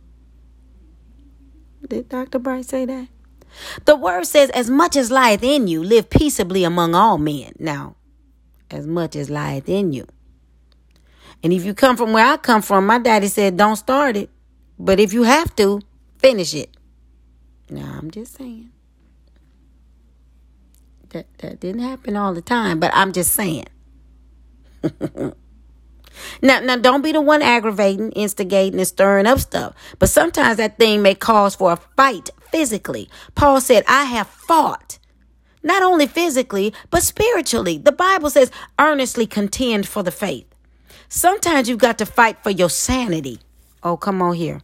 Did 1.88 2.10
Dr. 2.10 2.40
Bright 2.40 2.66
say 2.66 2.86
that? 2.86 3.08
The 3.86 3.96
word 3.96 4.26
says, 4.26 4.50
as 4.52 4.70
much 4.70 4.96
as 4.96 5.12
lieth 5.12 5.44
in 5.44 5.68
you, 5.68 5.84
live 5.84 6.10
peaceably 6.10 6.64
among 6.64 6.96
all 6.96 7.18
men. 7.18 7.54
Now, 7.60 7.96
as 8.74 8.88
much 8.88 9.16
as 9.16 9.30
lieth 9.30 9.70
in 9.70 9.94
you. 9.94 10.06
And 11.44 11.52
if 11.52 11.66
you 11.66 11.74
come 11.74 11.98
from 11.98 12.14
where 12.14 12.26
I 12.26 12.38
come 12.38 12.62
from, 12.62 12.86
my 12.86 13.00
daddy 13.00 13.28
said, 13.28 13.58
don't 13.58 13.76
start 13.76 14.16
it. 14.16 14.30
But 14.78 15.00
if 15.00 15.14
you 15.14 15.24
have 15.24 15.56
to, 15.58 15.82
finish 16.18 16.54
it. 16.54 16.70
Now, 17.70 17.98
I'm 17.98 18.12
just 18.12 18.36
saying. 18.36 18.72
That, 21.10 21.26
that 21.40 21.60
didn't 21.60 21.82
happen 21.82 22.16
all 22.16 22.34
the 22.34 22.42
time, 22.42 22.80
but 22.80 22.92
I'm 22.94 23.12
just 23.12 23.34
saying. 23.34 23.66
now, 26.42 26.60
now, 26.60 26.78
don't 26.78 27.02
be 27.02 27.12
the 27.12 27.22
one 27.22 27.42
aggravating, 27.42 28.12
instigating, 28.12 28.80
and 28.80 28.88
stirring 28.88 29.26
up 29.26 29.40
stuff. 29.40 29.76
But 30.00 30.10
sometimes 30.10 30.58
that 30.58 30.78
thing 30.78 31.02
may 31.02 31.16
cause 31.16 31.56
for 31.56 31.74
a 31.74 31.78
fight 31.98 32.30
physically. 32.52 33.10
Paul 33.36 33.62
said, 33.62 33.84
I 33.88 34.06
have 34.06 34.28
fought 34.28 35.00
not 35.64 35.84
only 35.84 36.08
physically, 36.08 36.74
but 36.90 37.04
spiritually. 37.04 37.78
The 37.78 37.92
Bible 37.92 38.30
says, 38.30 38.52
earnestly 38.80 39.28
contend 39.28 39.88
for 39.88 40.04
the 40.04 40.12
faith. 40.12 40.46
Sometimes 41.10 41.68
you've 41.68 41.78
got 41.78 41.98
to 41.98 42.06
fight 42.06 42.42
for 42.42 42.50
your 42.50 42.70
sanity. 42.70 43.40
Oh, 43.84 43.98
come 43.98 44.22
on 44.22 44.36
here 44.36 44.62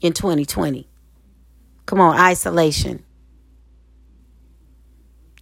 in 0.00 0.12
2020. 0.12 0.88
Come 1.86 2.00
on, 2.00 2.16
isolation. 2.18 3.04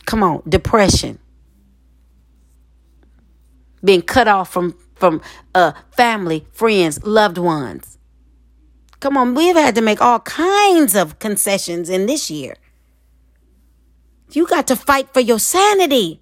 Come 0.07 0.23
on, 0.23 0.43
depression. 0.49 1.19
Being 3.85 4.03
cut 4.03 4.29
off 4.29 4.53
from 4.53 4.77
from 4.97 5.23
uh, 5.55 5.73
family, 5.93 6.47
friends, 6.53 7.03
loved 7.05 7.39
ones. 7.39 7.99
Come 9.01 9.17
on, 9.17 9.35
we've 9.35 9.57
had 9.57 9.75
to 9.77 9.81
make 9.81 10.01
all 10.03 10.21
kinds 10.21 10.95
of 10.95 11.19
concessions 11.19 11.89
in 11.89 12.05
this 12.07 12.31
year. 12.31 12.57
You 14.33 14.47
got 14.47 14.67
to 14.69 14.77
fight 14.77 15.13
for 15.13 15.21
your 15.21 15.39
sanity. 15.39 16.21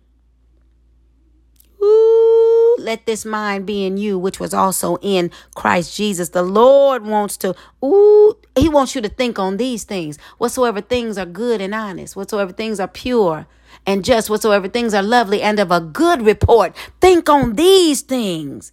Ooh, 1.83 2.77
let 2.79 3.07
this 3.07 3.25
mind 3.25 3.67
be 3.67 3.85
in 3.85 3.97
you, 3.97 4.19
which 4.19 4.41
was 4.41 4.53
also 4.53 4.97
in 5.01 5.31
Christ 5.55 5.97
Jesus. 5.97 6.31
The 6.31 6.43
Lord 6.43 7.05
wants 7.05 7.37
to, 7.39 7.55
ooh, 7.85 8.37
He 8.57 8.69
wants 8.69 8.95
you 8.95 9.01
to 9.03 9.09
think 9.09 9.39
on 9.39 9.57
these 9.59 9.85
things. 9.85 10.19
Whatsoever 10.39 10.81
things 10.81 11.19
are 11.19 11.27
good 11.27 11.61
and 11.61 11.75
honest, 11.75 12.17
whatsoever 12.17 12.53
things 12.53 12.81
are 12.81 12.89
pure 12.89 13.47
and 13.87 14.05
just, 14.05 14.29
whatsoever 14.29 14.69
things 14.69 14.95
are 14.95 15.03
lovely 15.03 15.41
and 15.43 15.61
of 15.61 15.71
a 15.71 15.81
good 15.81 16.23
report. 16.23 16.75
Think 17.01 17.29
on 17.29 17.55
these 17.55 18.01
things. 18.01 18.73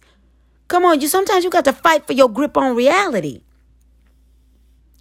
Come 0.68 0.84
on, 0.84 1.00
you 1.00 1.08
sometimes 1.08 1.44
you 1.44 1.50
got 1.50 1.64
to 1.66 1.72
fight 1.72 2.06
for 2.06 2.12
your 2.12 2.28
grip 2.28 2.56
on 2.56 2.74
reality. 2.74 3.42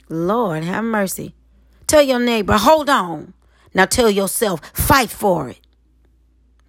Lord, 0.09 0.63
have 0.63 0.83
mercy. 0.83 1.33
Tell 1.87 2.03
your 2.03 2.19
neighbor, 2.19 2.57
hold 2.57 2.89
on. 2.89 3.33
Now 3.75 3.85
tell 3.85 4.09
yourself, 4.09 4.61
fight 4.73 5.11
for 5.11 5.49
it. 5.49 5.59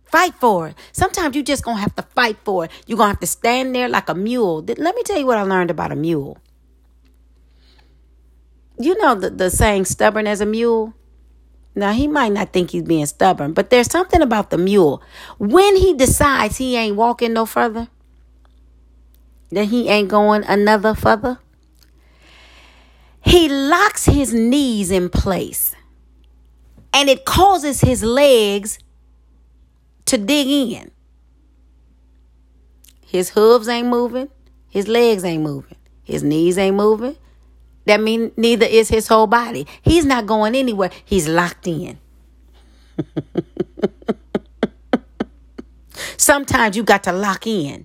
Fight 0.04 0.34
for 0.34 0.68
it. 0.68 0.74
Sometimes 0.92 1.36
you 1.36 1.42
just 1.42 1.64
gonna 1.64 1.80
have 1.80 1.94
to 1.94 2.02
fight 2.02 2.36
for 2.44 2.64
it. 2.64 2.70
You're 2.86 2.98
gonna 2.98 3.10
have 3.10 3.20
to 3.20 3.26
stand 3.26 3.74
there 3.74 3.88
like 3.88 4.08
a 4.08 4.14
mule. 4.14 4.62
Let 4.66 4.94
me 4.94 5.02
tell 5.04 5.18
you 5.18 5.26
what 5.26 5.38
I 5.38 5.42
learned 5.42 5.70
about 5.70 5.92
a 5.92 5.96
mule. 5.96 6.36
You 8.78 8.98
know 8.98 9.14
the, 9.14 9.30
the 9.30 9.50
saying 9.50 9.84
stubborn 9.86 10.26
as 10.26 10.40
a 10.40 10.46
mule? 10.46 10.94
Now 11.76 11.92
he 11.92 12.08
might 12.08 12.32
not 12.32 12.52
think 12.52 12.70
he's 12.70 12.82
being 12.82 13.06
stubborn, 13.06 13.52
but 13.52 13.70
there's 13.70 13.90
something 13.90 14.20
about 14.20 14.50
the 14.50 14.58
mule. 14.58 15.00
When 15.38 15.76
he 15.76 15.94
decides 15.94 16.56
he 16.56 16.74
ain't 16.76 16.96
walking 16.96 17.32
no 17.32 17.46
further, 17.46 17.88
then 19.50 19.68
he 19.68 19.88
ain't 19.88 20.08
going 20.08 20.42
another 20.44 20.94
further, 20.94 21.38
he 23.20 23.48
locks 23.48 24.06
his 24.06 24.34
knees 24.34 24.90
in 24.90 25.08
place 25.08 25.75
and 26.96 27.10
it 27.10 27.26
causes 27.26 27.82
his 27.82 28.02
legs 28.02 28.78
to 30.06 30.16
dig 30.16 30.46
in. 30.48 30.90
His 33.06 33.28
hooves 33.30 33.68
ain't 33.68 33.88
moving, 33.88 34.30
his 34.70 34.88
legs 34.88 35.22
ain't 35.22 35.42
moving, 35.42 35.76
his 36.02 36.22
knees 36.22 36.56
ain't 36.56 36.74
moving. 36.74 37.16
That 37.84 38.00
means 38.00 38.32
neither 38.38 38.64
is 38.64 38.88
his 38.88 39.08
whole 39.08 39.26
body. 39.26 39.66
He's 39.82 40.06
not 40.06 40.24
going 40.24 40.54
anywhere. 40.54 40.90
He's 41.04 41.28
locked 41.28 41.68
in. 41.68 41.98
Sometimes 46.16 46.78
you 46.78 46.82
got 46.82 47.04
to 47.04 47.12
lock 47.12 47.46
in. 47.46 47.84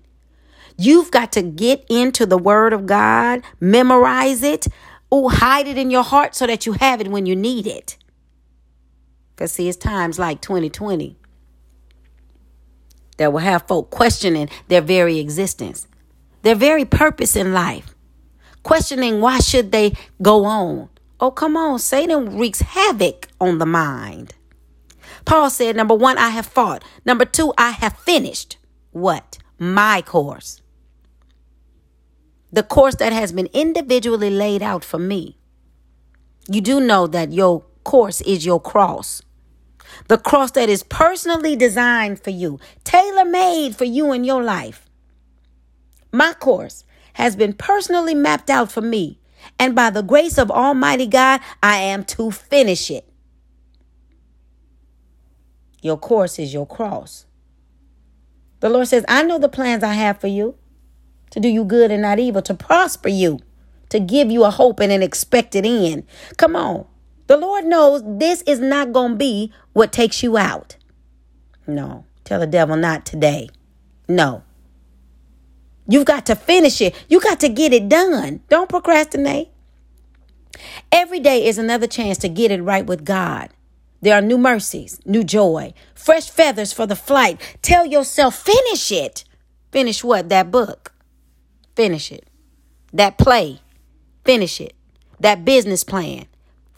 You've 0.77 1.11
got 1.11 1.33
to 1.33 1.41
get 1.41 1.85
into 1.89 2.25
the 2.25 2.37
Word 2.37 2.71
of 2.71 2.85
God, 2.85 3.43
memorize 3.59 4.41
it, 4.41 4.67
or 5.09 5.31
hide 5.31 5.67
it 5.67 5.77
in 5.77 5.91
your 5.91 6.03
heart 6.03 6.33
so 6.33 6.47
that 6.47 6.65
you 6.65 6.73
have 6.73 7.01
it 7.01 7.09
when 7.09 7.25
you 7.25 7.35
need 7.35 7.67
it. 7.67 7.97
Because, 9.41 9.53
see, 9.53 9.67
it's 9.67 9.75
times 9.75 10.19
like 10.19 10.39
2020 10.39 11.17
that 13.17 13.33
will 13.33 13.39
have 13.39 13.67
folk 13.67 13.89
questioning 13.89 14.48
their 14.67 14.81
very 14.81 15.17
existence, 15.17 15.88
their 16.43 16.53
very 16.53 16.86
purpose 16.86 17.36
in 17.36 17.51
life, 17.51 17.95
questioning 18.62 19.19
why 19.19 19.39
should 19.39 19.71
they 19.71 19.93
go 20.21 20.45
on. 20.45 20.89
Oh, 21.19 21.31
come 21.31 21.57
on. 21.57 21.79
Satan 21.79 22.38
wreaks 22.38 22.62
havoc 22.62 23.29
on 23.39 23.57
the 23.57 23.65
mind. 23.65 24.36
Paul 25.25 25.50
said, 25.50 25.75
number 25.75 25.95
one, 25.95 26.19
I 26.19 26.29
have 26.29 26.45
fought. 26.45 26.83
Number 27.03 27.25
two, 27.25 27.51
I 27.57 27.71
have 27.71 27.98
finished 27.98 28.60
what? 28.91 29.39
My 29.57 30.03
course. 30.03 30.62
The 32.51 32.62
course 32.62 32.93
that 32.98 33.12
has 33.12 33.31
been 33.31 33.50
individually 33.53 34.29
laid 34.29 34.62
out 34.62 34.86
for 34.86 35.00
me. 35.00 35.39
You 36.48 36.62
do 36.62 36.79
know 36.79 37.07
that 37.07 37.33
your 37.33 37.63
course 37.83 38.21
is 38.21 38.45
your 38.45 38.62
cross. 38.62 39.24
The 40.07 40.17
cross 40.17 40.51
that 40.51 40.69
is 40.69 40.83
personally 40.83 41.55
designed 41.55 42.24
for 42.24 42.29
you, 42.29 42.60
tailor 42.83 43.25
made 43.25 43.75
for 43.75 43.86
you 43.86 44.12
in 44.13 44.24
your 44.24 44.43
life. 44.43 44.89
My 46.12 46.33
course 46.33 46.83
has 47.13 47.36
been 47.36 47.53
personally 47.53 48.15
mapped 48.15 48.50
out 48.50 48.71
for 48.71 48.81
me, 48.81 49.19
and 49.60 49.75
by 49.75 49.89
the 49.89 50.03
grace 50.03 50.38
of 50.38 50.51
Almighty 50.51 51.07
God, 51.07 51.41
I 51.63 51.77
am 51.77 52.03
to 52.05 52.31
finish 52.31 52.91
it. 52.91 53.07
Your 55.81 55.98
course 55.98 56.38
is 56.38 56.53
your 56.53 56.67
cross. 56.67 57.25
The 58.60 58.69
Lord 58.69 58.88
says, 58.88 59.03
I 59.07 59.24
know 59.24 59.39
the 59.39 59.50
plans 59.50 59.83
I 59.83 59.93
have 59.93 60.21
for 60.21 60.27
you 60.27 60.55
to 61.31 61.39
do 61.39 61.48
you 61.48 61.65
good 61.65 61.91
and 61.91 62.01
not 62.01 62.19
evil, 62.19 62.41
to 62.43 62.53
prosper 62.53 63.10
you, 63.10 63.39
to 63.89 64.00
give 64.00 64.29
you 64.29 64.43
a 64.43 64.51
hope 64.51 64.79
and 64.79 64.91
an 64.91 65.01
expected 65.01 65.65
end. 65.65 66.05
Come 66.38 66.55
on. 66.55 66.86
The 67.31 67.38
Lord 67.38 67.63
knows 67.63 68.03
this 68.05 68.41
is 68.41 68.59
not 68.59 68.91
going 68.91 69.13
to 69.13 69.17
be 69.17 69.53
what 69.71 69.93
takes 69.93 70.21
you 70.21 70.35
out. 70.35 70.75
No, 71.65 72.03
tell 72.25 72.41
the 72.41 72.45
devil 72.45 72.75
not 72.75 73.05
today. 73.05 73.47
No. 74.09 74.43
You've 75.88 76.03
got 76.03 76.25
to 76.25 76.35
finish 76.35 76.81
it. 76.81 76.93
You 77.07 77.21
got 77.21 77.39
to 77.39 77.47
get 77.47 77.71
it 77.71 77.88
done. 77.88 78.41
Don't 78.50 78.67
procrastinate. 78.67 79.47
Every 80.91 81.21
day 81.21 81.45
is 81.45 81.57
another 81.57 81.88
chance 81.88 82.17
to 82.17 82.27
get 82.27 82.51
it 82.51 82.61
right 82.61 82.85
with 82.85 83.05
God. 83.05 83.51
There 84.01 84.13
are 84.13 84.21
new 84.21 84.38
mercies, 84.38 85.00
new 85.05 85.23
joy, 85.23 85.73
fresh 85.95 86.29
feathers 86.29 86.73
for 86.73 86.85
the 86.85 86.97
flight. 86.97 87.39
Tell 87.61 87.85
yourself, 87.85 88.35
finish 88.35 88.91
it. 88.91 89.23
Finish 89.71 90.03
what? 90.03 90.27
That 90.27 90.51
book. 90.51 90.91
Finish 91.77 92.11
it. 92.11 92.27
That 92.91 93.17
play. 93.17 93.61
Finish 94.25 94.59
it. 94.59 94.73
That 95.21 95.45
business 95.45 95.85
plan. 95.85 96.25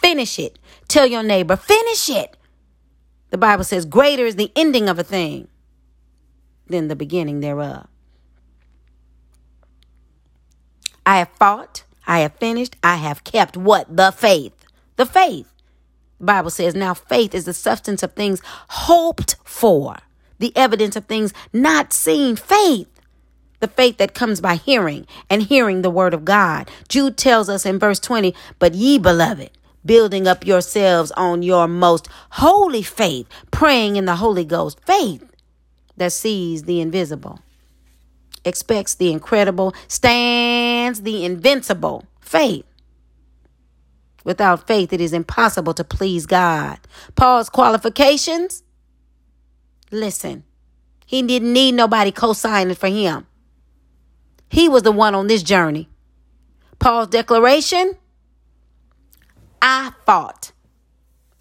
Finish 0.03 0.37
it. 0.37 0.59
Tell 0.89 1.07
your 1.07 1.23
neighbor, 1.23 1.55
finish 1.55 2.09
it. 2.09 2.35
The 3.29 3.37
Bible 3.37 3.63
says, 3.63 3.85
greater 3.85 4.25
is 4.25 4.35
the 4.35 4.51
ending 4.53 4.89
of 4.89 4.99
a 4.99 5.03
thing 5.03 5.47
than 6.67 6.89
the 6.89 6.95
beginning 6.95 7.39
thereof. 7.39 7.87
I 11.05 11.19
have 11.19 11.29
fought, 11.39 11.85
I 12.05 12.19
have 12.19 12.35
finished, 12.35 12.75
I 12.83 12.97
have 12.97 13.23
kept 13.23 13.55
what? 13.55 13.95
The 13.95 14.11
faith. 14.11 14.65
The 14.97 15.05
faith. 15.05 15.49
The 16.19 16.25
Bible 16.25 16.49
says, 16.49 16.75
now 16.75 16.93
faith 16.93 17.33
is 17.33 17.45
the 17.45 17.53
substance 17.53 18.03
of 18.03 18.11
things 18.11 18.41
hoped 18.69 19.37
for, 19.45 19.97
the 20.37 20.55
evidence 20.55 20.97
of 20.97 21.05
things 21.05 21.33
not 21.53 21.93
seen. 21.93 22.35
Faith. 22.35 22.89
The 23.61 23.69
faith 23.69 23.97
that 23.99 24.13
comes 24.13 24.41
by 24.41 24.55
hearing 24.55 25.07
and 25.29 25.43
hearing 25.43 25.81
the 25.81 25.89
word 25.89 26.13
of 26.13 26.25
God. 26.25 26.69
Jude 26.89 27.15
tells 27.15 27.47
us 27.47 27.65
in 27.65 27.79
verse 27.79 27.99
20, 27.99 28.35
but 28.59 28.73
ye 28.73 28.97
beloved, 28.97 29.49
building 29.85 30.27
up 30.27 30.45
yourselves 30.45 31.11
on 31.11 31.43
your 31.43 31.67
most 31.67 32.07
holy 32.31 32.83
faith, 32.83 33.27
praying 33.51 33.95
in 33.95 34.05
the 34.05 34.15
Holy 34.15 34.45
Ghost. 34.45 34.79
Faith 34.85 35.23
that 35.97 36.11
sees 36.11 36.63
the 36.63 36.81
invisible, 36.81 37.39
expects 38.45 38.95
the 38.95 39.11
incredible, 39.11 39.73
stands 39.87 41.01
the 41.01 41.25
invincible. 41.25 42.05
Faith. 42.19 42.65
Without 44.23 44.67
faith, 44.67 44.93
it 44.93 45.01
is 45.01 45.13
impossible 45.13 45.73
to 45.73 45.83
please 45.83 46.25
God. 46.25 46.79
Paul's 47.15 47.49
qualifications. 47.49 48.63
Listen, 49.91 50.43
he 51.05 51.21
didn't 51.21 51.53
need 51.53 51.73
nobody 51.73 52.11
co 52.11 52.33
signing 52.33 52.75
for 52.75 52.87
him. 52.87 53.27
He 54.49 54.69
was 54.69 54.83
the 54.83 54.91
one 54.91 55.13
on 55.13 55.27
this 55.27 55.43
journey. 55.43 55.89
Paul's 56.79 57.07
declaration 57.07 57.97
I 59.63 59.93
fought. 60.05 60.51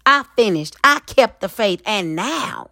I 0.05 0.23
finished. 0.35 0.75
I 0.83 1.01
kept 1.05 1.41
the 1.41 1.49
faith. 1.49 1.81
And 1.85 2.15
now 2.15 2.71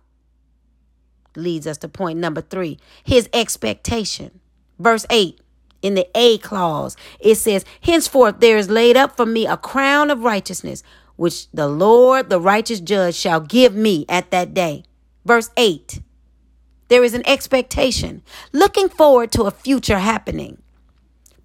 leads 1.35 1.67
us 1.67 1.77
to 1.79 1.87
point 1.87 2.19
number 2.19 2.41
three 2.41 2.79
his 3.03 3.29
expectation. 3.33 4.39
Verse 4.79 5.05
8 5.09 5.39
in 5.81 5.95
the 5.95 6.07
A 6.15 6.37
clause, 6.37 6.95
it 7.19 7.35
says, 7.35 7.65
Henceforth 7.81 8.39
there 8.39 8.57
is 8.57 8.69
laid 8.69 8.95
up 8.95 9.17
for 9.17 9.25
me 9.25 9.47
a 9.47 9.57
crown 9.57 10.09
of 10.09 10.23
righteousness, 10.23 10.83
which 11.15 11.49
the 11.51 11.67
Lord, 11.67 12.29
the 12.29 12.39
righteous 12.39 12.79
judge, 12.79 13.15
shall 13.15 13.39
give 13.39 13.75
me 13.75 14.05
at 14.07 14.31
that 14.31 14.53
day. 14.53 14.83
Verse 15.25 15.49
8 15.57 16.01
there 16.91 17.05
is 17.05 17.13
an 17.13 17.25
expectation, 17.25 18.21
looking 18.51 18.89
forward 18.89 19.31
to 19.31 19.43
a 19.43 19.51
future 19.51 19.99
happening. 19.99 20.61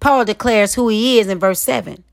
Paul 0.01 0.25
declares 0.25 0.73
who 0.73 0.89
he 0.89 1.19
is 1.19 1.29
in 1.29 1.39
verse 1.39 1.61
7. 1.61 2.03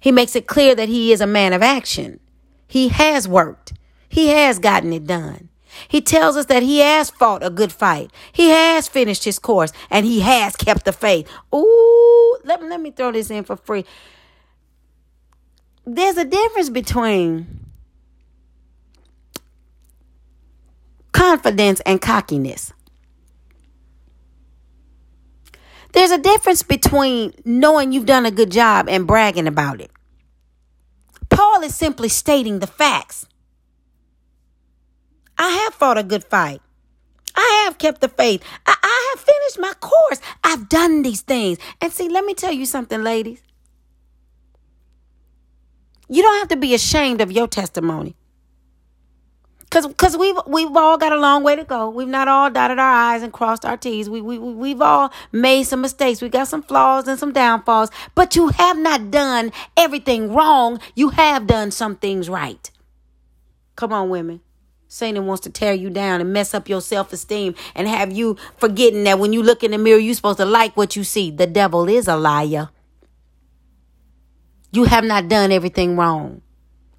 He 0.00 0.12
makes 0.12 0.36
it 0.36 0.46
clear 0.46 0.74
that 0.74 0.88
he 0.88 1.12
is 1.12 1.20
a 1.20 1.26
man 1.26 1.52
of 1.52 1.62
action. 1.62 2.20
He 2.66 2.88
has 2.88 3.28
worked. 3.28 3.72
He 4.08 4.28
has 4.28 4.58
gotten 4.58 4.92
it 4.92 5.06
done. 5.06 5.48
He 5.88 6.00
tells 6.00 6.36
us 6.36 6.46
that 6.46 6.62
he 6.62 6.80
has 6.80 7.10
fought 7.10 7.44
a 7.44 7.50
good 7.50 7.72
fight. 7.72 8.10
He 8.32 8.50
has 8.50 8.88
finished 8.88 9.24
his 9.24 9.38
course 9.38 9.72
and 9.90 10.04
he 10.04 10.20
has 10.20 10.54
kept 10.56 10.84
the 10.84 10.92
faith. 10.92 11.28
Ooh, 11.54 12.38
let 12.44 12.62
me, 12.62 12.68
let 12.68 12.80
me 12.80 12.90
throw 12.90 13.12
this 13.12 13.30
in 13.30 13.44
for 13.44 13.56
free. 13.56 13.84
There's 15.84 16.16
a 16.16 16.24
difference 16.24 16.68
between 16.68 17.66
confidence 21.12 21.80
and 21.80 22.00
cockiness. 22.00 22.72
There's 25.92 26.10
a 26.10 26.18
difference 26.18 26.62
between 26.62 27.34
knowing 27.44 27.92
you've 27.92 28.06
done 28.06 28.26
a 28.26 28.30
good 28.30 28.50
job 28.50 28.88
and 28.88 29.06
bragging 29.06 29.46
about 29.46 29.80
it. 29.80 29.90
Paul 31.28 31.62
is 31.62 31.74
simply 31.74 32.08
stating 32.08 32.58
the 32.58 32.66
facts. 32.66 33.26
I 35.38 35.50
have 35.50 35.74
fought 35.74 35.98
a 35.98 36.02
good 36.02 36.24
fight. 36.24 36.60
I 37.34 37.62
have 37.64 37.78
kept 37.78 38.00
the 38.00 38.08
faith. 38.08 38.42
I, 38.66 38.76
I, 38.82 39.14
have 39.14 39.20
finished 39.24 39.58
my 39.58 39.72
course. 39.80 40.20
I've 40.44 40.68
done 40.68 41.02
these 41.02 41.22
things. 41.22 41.58
And 41.80 41.92
see, 41.92 42.08
let 42.08 42.24
me 42.24 42.34
tell 42.34 42.52
you 42.52 42.66
something, 42.66 43.02
ladies. 43.02 43.42
You 46.08 46.22
don't 46.22 46.38
have 46.38 46.48
to 46.48 46.56
be 46.56 46.74
ashamed 46.74 47.22
of 47.22 47.32
your 47.32 47.48
testimony. 47.48 48.14
Cause, 49.72 49.86
cause 49.96 50.18
we've 50.18 50.36
we've 50.46 50.76
all 50.76 50.98
got 50.98 51.12
a 51.12 51.16
long 51.18 51.42
way 51.42 51.56
to 51.56 51.64
go. 51.64 51.88
We've 51.88 52.06
not 52.06 52.28
all 52.28 52.50
dotted 52.50 52.78
our 52.78 52.92
I's 52.92 53.22
and 53.22 53.32
crossed 53.32 53.64
our 53.64 53.78
T's. 53.78 54.10
We 54.10 54.20
we 54.20 54.36
we've 54.38 54.82
all 54.82 55.10
made 55.32 55.62
some 55.62 55.80
mistakes. 55.80 56.20
We 56.20 56.28
got 56.28 56.48
some 56.48 56.62
flaws 56.62 57.08
and 57.08 57.18
some 57.18 57.32
downfalls. 57.32 57.90
But 58.14 58.36
you 58.36 58.48
have 58.48 58.76
not 58.76 59.10
done 59.10 59.50
everything 59.74 60.34
wrong. 60.34 60.78
You 60.94 61.08
have 61.08 61.46
done 61.46 61.70
some 61.70 61.96
things 61.96 62.28
right. 62.28 62.70
Come 63.74 63.94
on, 63.94 64.10
women. 64.10 64.42
Satan 64.88 65.24
wants 65.24 65.40
to 65.44 65.50
tear 65.50 65.72
you 65.72 65.88
down 65.88 66.20
and 66.20 66.34
mess 66.34 66.52
up 66.52 66.68
your 66.68 66.82
self 66.82 67.10
esteem 67.10 67.54
and 67.74 67.88
have 67.88 68.12
you 68.12 68.36
forgetting 68.58 69.04
that 69.04 69.18
when 69.18 69.32
you 69.32 69.42
look 69.42 69.64
in 69.64 69.70
the 69.70 69.78
mirror, 69.78 69.98
you're 69.98 70.12
supposed 70.12 70.36
to 70.36 70.44
like 70.44 70.76
what 70.76 70.96
you 70.96 71.02
see. 71.02 71.30
The 71.30 71.46
devil 71.46 71.88
is 71.88 72.08
a 72.08 72.16
liar. 72.16 72.68
You 74.70 74.84
have 74.84 75.04
not 75.04 75.28
done 75.28 75.50
everything 75.50 75.96
wrong. 75.96 76.42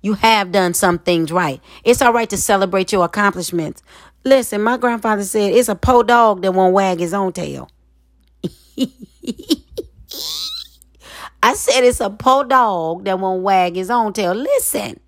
You 0.03 0.15
have 0.15 0.51
done 0.51 0.73
some 0.73 0.99
things 0.99 1.31
right. 1.31 1.61
It's 1.85 2.01
all 2.01 2.11
right 2.11 2.29
to 2.29 2.37
celebrate 2.37 2.91
your 2.91 3.05
accomplishments. 3.05 3.81
Listen, 4.25 4.61
my 4.61 4.77
grandfather 4.77 5.23
said 5.23 5.53
it's 5.53 5.69
a 5.69 5.75
po 5.75 6.03
dog 6.03 6.41
that 6.41 6.53
won't 6.53 6.73
wag 6.73 6.99
his 6.99 7.13
own 7.13 7.31
tail. 7.31 7.69
I 11.41 11.53
said 11.55 11.85
it's 11.85 12.01
a 12.01 12.09
po 12.09 12.43
dog 12.43 13.05
that 13.05 13.17
won't 13.17 13.43
wag 13.43 13.75
his 13.75 13.89
own 13.89 14.11
tail. 14.11 14.33
Listen, 14.33 14.99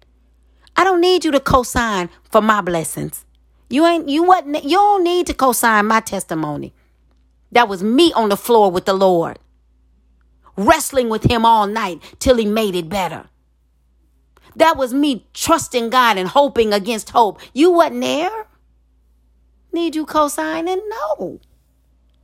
I 0.77 0.85
don't 0.85 1.01
need 1.01 1.25
you 1.25 1.31
to 1.31 1.41
co-sign 1.41 2.09
for 2.31 2.41
my 2.41 2.61
blessings. 2.61 3.25
You 3.69 3.85
ain't 3.85 4.07
you 4.07 4.23
what 4.23 4.45
you 4.47 4.77
don't 4.77 5.03
need 5.03 5.27
to 5.27 5.33
co-sign 5.33 5.87
my 5.87 5.99
testimony. 5.99 6.73
That 7.51 7.67
was 7.67 7.83
me 7.83 8.13
on 8.13 8.29
the 8.29 8.37
floor 8.37 8.71
with 8.71 8.85
the 8.85 8.93
Lord. 8.93 9.39
Wrestling 10.55 11.09
with 11.09 11.23
him 11.23 11.45
all 11.45 11.67
night 11.67 12.01
till 12.19 12.37
he 12.37 12.45
made 12.45 12.75
it 12.75 12.87
better. 12.87 13.25
That 14.55 14.77
was 14.77 14.93
me 14.93 15.27
trusting 15.33 15.89
God 15.89 16.17
and 16.17 16.27
hoping 16.29 16.73
against 16.73 17.09
hope. 17.09 17.39
You 17.53 17.71
wasn't 17.71 18.01
there? 18.01 18.47
Need 19.71 19.95
you 19.95 20.05
co-signing? 20.05 20.81
No. 20.87 21.39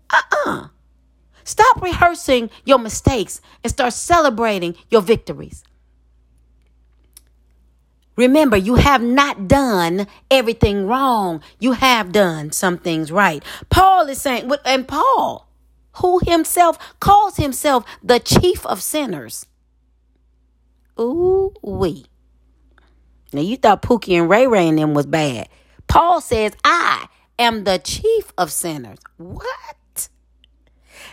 Uh-uh. 0.10 0.68
Stop 1.44 1.82
rehearsing 1.82 2.50
your 2.66 2.80
mistakes 2.80 3.42
and 3.64 3.72
start 3.72 3.94
celebrating 3.94 4.76
your 4.90 5.02
victories. 5.02 5.64
Remember, 8.16 8.56
you 8.56 8.76
have 8.76 9.02
not 9.02 9.48
done 9.48 10.08
everything 10.30 10.86
wrong. 10.86 11.42
You 11.60 11.74
have 11.74 12.12
done 12.12 12.52
some 12.52 12.78
things 12.78 13.12
right. 13.12 13.44
Paul 13.70 14.08
is 14.08 14.22
saying, 14.22 14.52
and 14.66 14.88
Paul, 14.88 15.48
who 15.94 16.20
himself 16.20 16.78
calls 17.00 17.38
himself 17.38 17.84
the 18.04 18.20
chief 18.20 18.66
of 18.66 18.82
sinners. 18.82 19.46
Ooh, 21.00 21.54
wee. 21.62 22.06
Now 23.34 23.42
you 23.42 23.58
thought 23.58 23.82
Pookie 23.82 24.20
and 24.20 24.30
Ray 24.30 24.48
Ray 24.48 24.68
and 24.68 24.78
them 24.78 24.94
was 24.94 25.06
bad. 25.06 25.50
Paul 25.88 26.22
says, 26.22 26.54
I 26.64 27.08
am 27.40 27.64
the 27.64 27.80
chief 27.80 28.34
of 28.38 28.52
sinners. 28.52 29.00
What? 29.18 30.10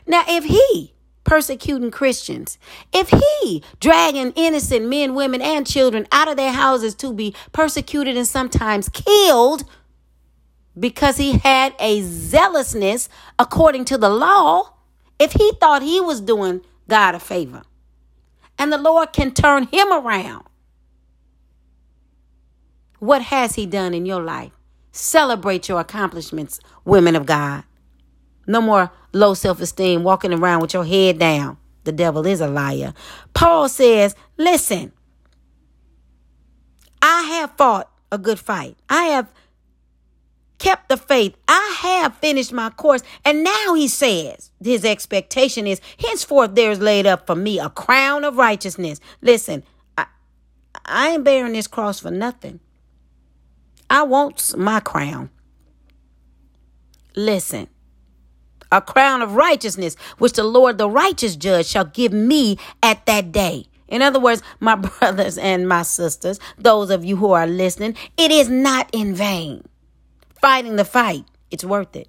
Now, 0.07 0.25
if 0.29 0.45
he 0.45 0.95
persecuting 1.25 1.91
Christians, 1.91 2.59
if 2.93 3.11
he 3.11 3.63
dragging 3.81 4.33
innocent 4.33 4.87
men, 4.89 5.15
women, 5.15 5.43
and 5.43 5.67
children 5.67 6.07
out 6.11 6.29
of 6.29 6.37
their 6.37 6.53
houses 6.53 6.95
to 6.97 7.13
be 7.13 7.35
persecuted 7.53 8.17
and 8.17 8.27
sometimes 8.27 8.89
killed 8.89 9.65
because 10.79 11.19
he 11.19 11.33
had 11.39 11.75
a 11.81 12.03
zealousness 12.03 13.09
according 13.39 13.85
to 13.87 13.99
the 13.99 14.09
law, 14.09 14.73
if 15.19 15.33
he 15.33 15.53
thought 15.61 15.83
he 15.83 16.01
was 16.01 16.21
doing 16.21 16.63
God 16.89 17.15
a 17.15 17.21
favor, 17.21 17.63
and 18.59 18.73
the 18.73 18.79
Lord 18.79 19.13
can 19.13 19.33
turn 19.33 19.65
him 19.65 19.93
around, 19.93 20.45
what 22.99 23.23
has 23.23 23.55
he 23.55 23.67
done 23.67 23.95
in 23.95 24.07
your 24.07 24.23
life? 24.23 24.53
Celebrate 24.93 25.69
your 25.69 25.81
accomplishments, 25.81 26.61
women 26.85 27.15
of 27.15 27.27
God. 27.27 27.65
No 28.47 28.61
more 28.61 28.91
low 29.13 29.35
self 29.35 29.61
esteem, 29.61 30.03
walking 30.03 30.33
around 30.33 30.61
with 30.61 30.75
your 30.75 30.85
head 30.85 31.19
down. 31.19 31.59
The 31.85 31.93
devil 31.93 32.27
is 32.27 32.41
a 32.41 32.49
liar. 32.49 32.95
Paul 33.35 33.69
says, 33.69 34.15
Listen, 34.37 34.93
I 37.01 37.23
have 37.23 37.53
fought 37.57 37.91
a 38.11 38.19
good 38.19 38.39
fight. 38.39 38.77
I 38.89 39.05
have 39.05 39.29
kept 40.59 40.89
the 40.89 40.97
faith. 40.97 41.37
I 41.47 41.79
have 41.83 42.17
finished 42.17 42.53
my 42.53 42.71
course. 42.71 43.03
And 43.25 43.45
now 43.45 43.75
he 43.75 43.89
says, 43.89 44.51
his 44.63 44.85
expectation 44.85 45.67
is, 45.67 45.81
henceforth 45.99 46.55
there 46.55 46.71
is 46.71 46.81
laid 46.81 47.07
up 47.07 47.27
for 47.27 47.37
me 47.37 47.59
a 47.59 47.71
crown 47.71 48.25
of 48.25 48.37
righteousness. 48.37 49.01
Listen, 49.23 49.63
I, 49.97 50.07
I 50.85 51.11
ain't 51.11 51.25
bearing 51.25 51.53
this 51.53 51.67
cross 51.69 52.01
for 52.01 52.11
nothing. 52.11 52.61
I 53.91 54.03
want 54.03 54.57
my 54.57 54.81
crown. 54.81 55.31
Listen, 57.17 57.69
a 58.71 58.81
crown 58.81 59.23
of 59.23 59.35
righteousness, 59.35 59.97
which 60.19 60.35
the 60.35 60.45
Lord, 60.45 60.79
the 60.79 60.89
righteous 60.89 61.37
judge, 61.37 61.67
shall 61.67 61.87
give 61.87 62.13
me 62.13 62.59
at 62.83 63.07
that 63.07 63.33
day. 63.33 63.67
In 63.89 64.03
other 64.03 64.21
words, 64.21 64.43
my 64.61 64.75
brothers 65.01 65.39
and 65.39 65.69
my 65.69 65.83
sisters, 65.83 66.39
those 66.59 66.91
of 66.91 67.05
you 67.05 67.17
who 67.17 67.33
are 67.33 67.47
listening, 67.47 67.97
it 68.17 68.31
is 68.31 68.49
not 68.49 68.91
in 68.93 69.15
vain. 69.15 69.67
Fighting 70.41 70.77
the 70.77 70.85
fight, 70.85 71.25
it's 71.51 71.65
worth 71.65 71.97
it. 71.97 72.09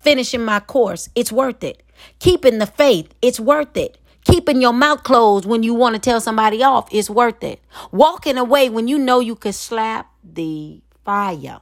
Finishing 0.00 0.44
my 0.44 0.58
course, 0.58 1.08
it's 1.14 1.30
worth 1.30 1.62
it. 1.62 1.82
Keeping 2.18 2.58
the 2.58 2.66
faith, 2.66 3.14
it's 3.22 3.38
worth 3.38 3.76
it. 3.76 3.98
Keeping 4.24 4.60
your 4.60 4.72
mouth 4.72 5.02
closed 5.04 5.46
when 5.46 5.62
you 5.62 5.74
want 5.74 5.94
to 5.94 6.00
tell 6.00 6.20
somebody 6.20 6.62
off, 6.62 6.88
it's 6.92 7.10
worth 7.10 7.42
it. 7.42 7.60
Walking 7.92 8.36
away 8.36 8.68
when 8.68 8.88
you 8.88 8.98
know 8.98 9.20
you 9.20 9.34
could 9.36 9.54
slap 9.54 10.10
the 10.22 10.80
fire 11.04 11.60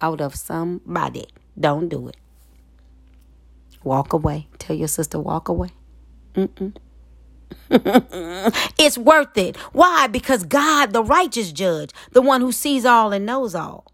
out 0.00 0.20
of 0.20 0.34
somebody, 0.34 1.26
don't 1.58 1.88
do 1.88 2.08
it. 2.08 2.16
Walk 3.84 4.12
away. 4.12 4.48
Tell 4.58 4.76
your 4.76 4.88
sister, 4.88 5.18
walk 5.18 5.48
away. 5.48 5.70
Mm-mm. 6.34 6.74
it's 8.78 8.98
worth 8.98 9.36
it. 9.36 9.56
Why? 9.72 10.06
Because 10.06 10.44
God, 10.44 10.92
the 10.92 11.02
righteous 11.02 11.52
judge, 11.52 11.90
the 12.12 12.22
one 12.22 12.40
who 12.40 12.52
sees 12.52 12.84
all 12.84 13.12
and 13.12 13.26
knows 13.26 13.54
all. 13.54 13.92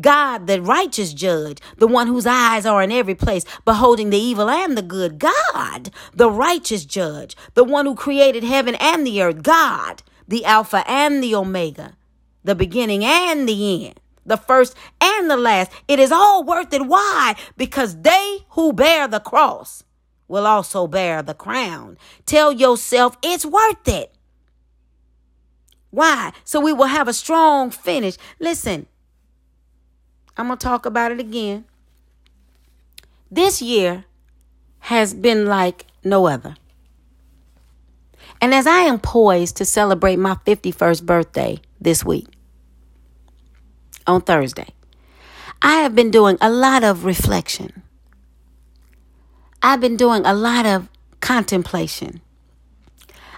God, 0.00 0.46
the 0.46 0.62
righteous 0.62 1.12
judge, 1.12 1.58
the 1.76 1.86
one 1.86 2.06
whose 2.06 2.26
eyes 2.26 2.64
are 2.66 2.82
in 2.82 2.92
every 2.92 3.14
place, 3.14 3.44
beholding 3.64 4.10
the 4.10 4.18
evil 4.18 4.48
and 4.48 4.76
the 4.76 4.82
good. 4.82 5.18
God, 5.18 5.90
the 6.14 6.30
righteous 6.30 6.84
judge, 6.84 7.36
the 7.54 7.64
one 7.64 7.86
who 7.86 7.94
created 7.94 8.44
heaven 8.44 8.74
and 8.76 9.06
the 9.06 9.22
earth. 9.22 9.42
God, 9.42 10.02
the 10.26 10.44
Alpha 10.44 10.84
and 10.86 11.22
the 11.22 11.34
Omega, 11.34 11.94
the 12.44 12.54
beginning 12.54 13.04
and 13.04 13.48
the 13.48 13.86
end 13.86 14.00
the 14.24 14.36
first 14.36 14.76
and 15.00 15.30
the 15.30 15.36
last. 15.36 15.70
It 15.88 15.98
is 15.98 16.12
all 16.12 16.44
worth 16.44 16.72
it. 16.72 16.86
Why? 16.86 17.34
Because 17.56 18.00
they 18.02 18.38
who 18.50 18.72
bear 18.72 19.08
the 19.08 19.20
cross 19.20 19.84
will 20.28 20.46
also 20.46 20.86
bear 20.86 21.22
the 21.22 21.34
crown. 21.34 21.98
Tell 22.26 22.52
yourself 22.52 23.16
it's 23.22 23.44
worth 23.44 23.88
it. 23.88 24.14
Why? 25.90 26.32
So 26.44 26.60
we 26.60 26.72
will 26.72 26.86
have 26.86 27.08
a 27.08 27.12
strong 27.12 27.70
finish. 27.70 28.16
Listen, 28.40 28.86
I'm 30.36 30.46
going 30.46 30.58
to 30.58 30.66
talk 30.66 30.86
about 30.86 31.12
it 31.12 31.20
again. 31.20 31.66
This 33.30 33.60
year 33.60 34.04
has 34.80 35.12
been 35.12 35.46
like 35.46 35.86
no 36.02 36.26
other. 36.26 36.56
And 38.40 38.54
as 38.54 38.66
I 38.66 38.80
am 38.80 38.98
poised 38.98 39.56
to 39.58 39.64
celebrate 39.64 40.16
my 40.16 40.34
51st 40.46 41.04
birthday 41.04 41.60
this 41.80 42.04
week, 42.04 42.26
on 44.06 44.20
Thursday. 44.22 44.68
I 45.60 45.76
have 45.76 45.94
been 45.94 46.10
doing 46.10 46.36
a 46.40 46.50
lot 46.50 46.82
of 46.82 47.04
reflection. 47.04 47.82
I've 49.62 49.80
been 49.80 49.96
doing 49.96 50.26
a 50.26 50.34
lot 50.34 50.66
of 50.66 50.88
contemplation. 51.20 52.20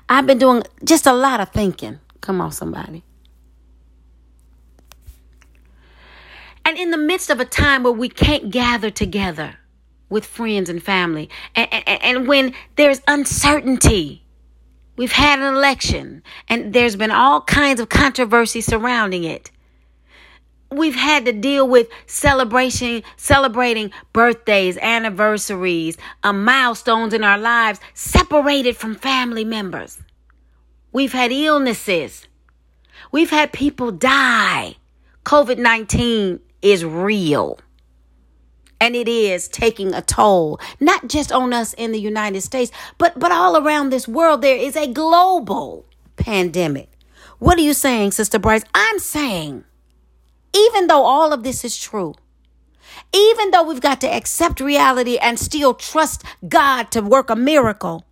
I've 0.09 0.27
been 0.27 0.39
doing 0.39 0.63
just 0.83 1.07
a 1.07 1.13
lot 1.13 1.41
of 1.41 1.51
thinking. 1.51 2.01
Come 2.21 2.41
on, 2.41 2.53
somebody. 2.53 3.05
And 6.65 6.79
in 6.79 6.91
the 6.91 6.97
midst 6.97 7.29
of 7.29 7.41
a 7.41 7.45
time 7.45 7.83
where 7.83 7.93
we 7.93 8.09
can't 8.09 8.51
gather 8.51 8.91
together 8.91 9.57
with 10.09 10.25
friends 10.25 10.71
and 10.71 10.83
family, 10.83 11.29
and, 11.55 11.69
and, 11.73 12.03
and 12.03 12.29
when 12.29 12.55
there's 12.77 13.03
uncertainty, 13.07 14.25
we've 14.97 15.13
had 15.13 15.41
an 15.41 15.55
election 15.55 16.23
and 16.49 16.73
there's 16.73 16.97
been 16.97 17.11
all 17.11 17.43
kinds 17.43 17.81
of 17.81 17.91
controversy 17.91 18.63
surrounding 18.63 19.25
it 19.25 19.51
we've 20.77 20.95
had 20.95 21.25
to 21.27 21.33
deal 21.33 21.69
with 21.69 21.89
celebration, 22.07 23.03
celebrating 23.17 23.91
birthdays, 24.13 24.77
anniversaries, 24.79 25.97
um, 26.23 26.45
milestones 26.45 27.15
in 27.15 27.25
our 27.25 27.39
lives, 27.39 27.81
separated 27.95 28.77
from 28.77 28.95
family 28.95 29.45
members. 29.45 30.01
We've 30.93 31.13
had 31.13 31.33
illnesses. 31.33 32.29
We've 33.11 33.31
had 33.31 33.53
people 33.53 33.91
die. 33.91 34.77
COVID 35.25 35.59
19 35.59 36.41
is 36.63 36.85
real. 36.85 37.59
And 38.81 38.95
it 38.95 39.09
is 39.09 39.49
taking 39.49 39.95
a 39.95 40.03
toll, 40.03 40.61
not 40.79 41.09
just 41.09 41.33
on 41.33 41.53
us 41.53 41.73
in 41.75 41.93
the 41.93 42.01
United 42.01 42.43
States, 42.43 42.71
but, 42.99 43.19
but 43.19 43.33
all 43.33 43.57
around 43.57 43.91
this 43.91 44.07
world. 44.07 44.43
There 44.43 44.57
is 44.57 44.77
a 44.77 44.93
global 44.93 45.87
pandemic. 46.17 46.91
What 47.39 47.59
are 47.59 47.63
you 47.63 47.73
saying, 47.73 48.13
Sister 48.13 48.39
Bryce? 48.39 48.65
I'm 48.75 48.99
saying 48.99 49.65
even 50.55 50.87
though 50.87 51.03
all 51.03 51.33
of 51.33 51.43
this 51.43 51.65
is 51.65 51.77
true, 51.77 52.15
even 53.13 53.51
though 53.51 53.65
we've 53.65 53.81
got 53.81 54.01
to 54.01 54.13
accept 54.13 54.61
reality 54.61 55.19
and 55.19 55.39
still 55.39 55.75
trust 55.75 56.23
God 56.49 56.91
to 56.93 57.01
work 57.01 57.31
a 57.31 57.37
miracle, 57.37 58.05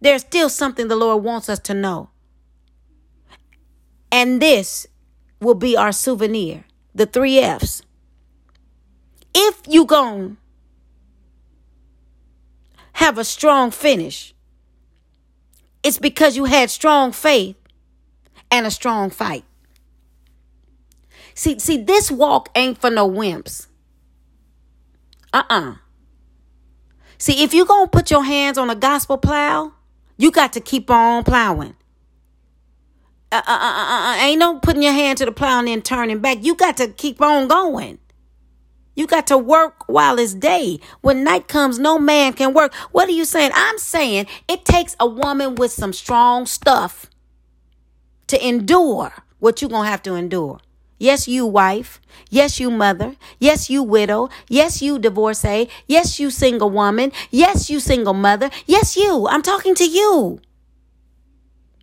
there's 0.00 0.22
still 0.22 0.48
something 0.48 0.88
the 0.88 0.96
Lord 0.96 1.24
wants 1.24 1.48
us 1.48 1.58
to 1.60 1.74
know. 1.74 2.10
And 4.10 4.40
this 4.40 4.86
will 5.40 5.54
be 5.54 5.76
our 5.76 5.92
souvenir 5.92 6.64
the 6.94 7.06
three 7.06 7.38
F's. 7.38 7.82
If 9.34 9.62
you 9.68 9.84
going 9.84 10.38
have 12.94 13.18
a 13.18 13.24
strong 13.24 13.70
finish, 13.70 14.34
it's 15.82 15.98
because 15.98 16.36
you 16.36 16.46
had 16.46 16.70
strong 16.70 17.12
faith 17.12 17.56
and 18.50 18.66
a 18.66 18.70
strong 18.70 19.10
fight. 19.10 19.44
See, 21.36 21.58
see, 21.58 21.82
this 21.82 22.10
walk 22.10 22.48
ain't 22.54 22.80
for 22.80 22.90
no 22.90 23.08
wimps. 23.08 23.66
Uh-uh. 25.34 25.74
See, 27.18 27.44
if 27.44 27.52
you're 27.52 27.66
gonna 27.66 27.88
put 27.88 28.10
your 28.10 28.24
hands 28.24 28.56
on 28.56 28.70
a 28.70 28.74
gospel 28.74 29.18
plow, 29.18 29.72
you 30.16 30.30
got 30.30 30.54
to 30.54 30.60
keep 30.60 30.90
on 30.90 31.24
plowing. 31.24 31.76
Uh, 33.30 33.42
uh, 33.46 33.50
uh, 33.50 34.14
uh, 34.14 34.16
ain't 34.22 34.38
no 34.38 34.58
putting 34.60 34.82
your 34.82 34.94
hand 34.94 35.18
to 35.18 35.26
the 35.26 35.32
plow 35.32 35.58
and 35.58 35.68
then 35.68 35.82
turning 35.82 36.20
back. 36.20 36.38
You 36.42 36.54
got 36.54 36.78
to 36.78 36.88
keep 36.88 37.20
on 37.20 37.48
going. 37.48 37.98
You 38.94 39.06
got 39.06 39.26
to 39.26 39.36
work 39.36 39.86
while 39.88 40.18
it's 40.18 40.32
day. 40.32 40.80
When 41.02 41.22
night 41.22 41.48
comes, 41.48 41.78
no 41.78 41.98
man 41.98 42.32
can 42.32 42.54
work. 42.54 42.72
What 42.92 43.08
are 43.10 43.12
you 43.12 43.26
saying? 43.26 43.50
I'm 43.54 43.76
saying 43.76 44.26
it 44.48 44.64
takes 44.64 44.96
a 44.98 45.06
woman 45.06 45.56
with 45.56 45.70
some 45.70 45.92
strong 45.92 46.46
stuff 46.46 47.10
to 48.28 48.46
endure 48.46 49.12
what 49.38 49.60
you're 49.60 49.68
going 49.68 49.84
to 49.84 49.90
have 49.90 50.02
to 50.04 50.14
endure. 50.14 50.60
Yes, 50.98 51.28
you 51.28 51.46
wife. 51.46 52.00
Yes, 52.30 52.58
you 52.58 52.70
mother. 52.70 53.16
Yes, 53.38 53.68
you 53.68 53.82
widow. 53.82 54.30
Yes, 54.48 54.80
you 54.80 54.98
divorcee. 54.98 55.68
Yes, 55.86 56.18
you 56.18 56.30
single 56.30 56.70
woman. 56.70 57.12
Yes, 57.30 57.68
you 57.68 57.80
single 57.80 58.14
mother. 58.14 58.50
Yes, 58.66 58.96
you. 58.96 59.26
I'm 59.28 59.42
talking 59.42 59.74
to 59.76 59.84
you. 59.84 60.40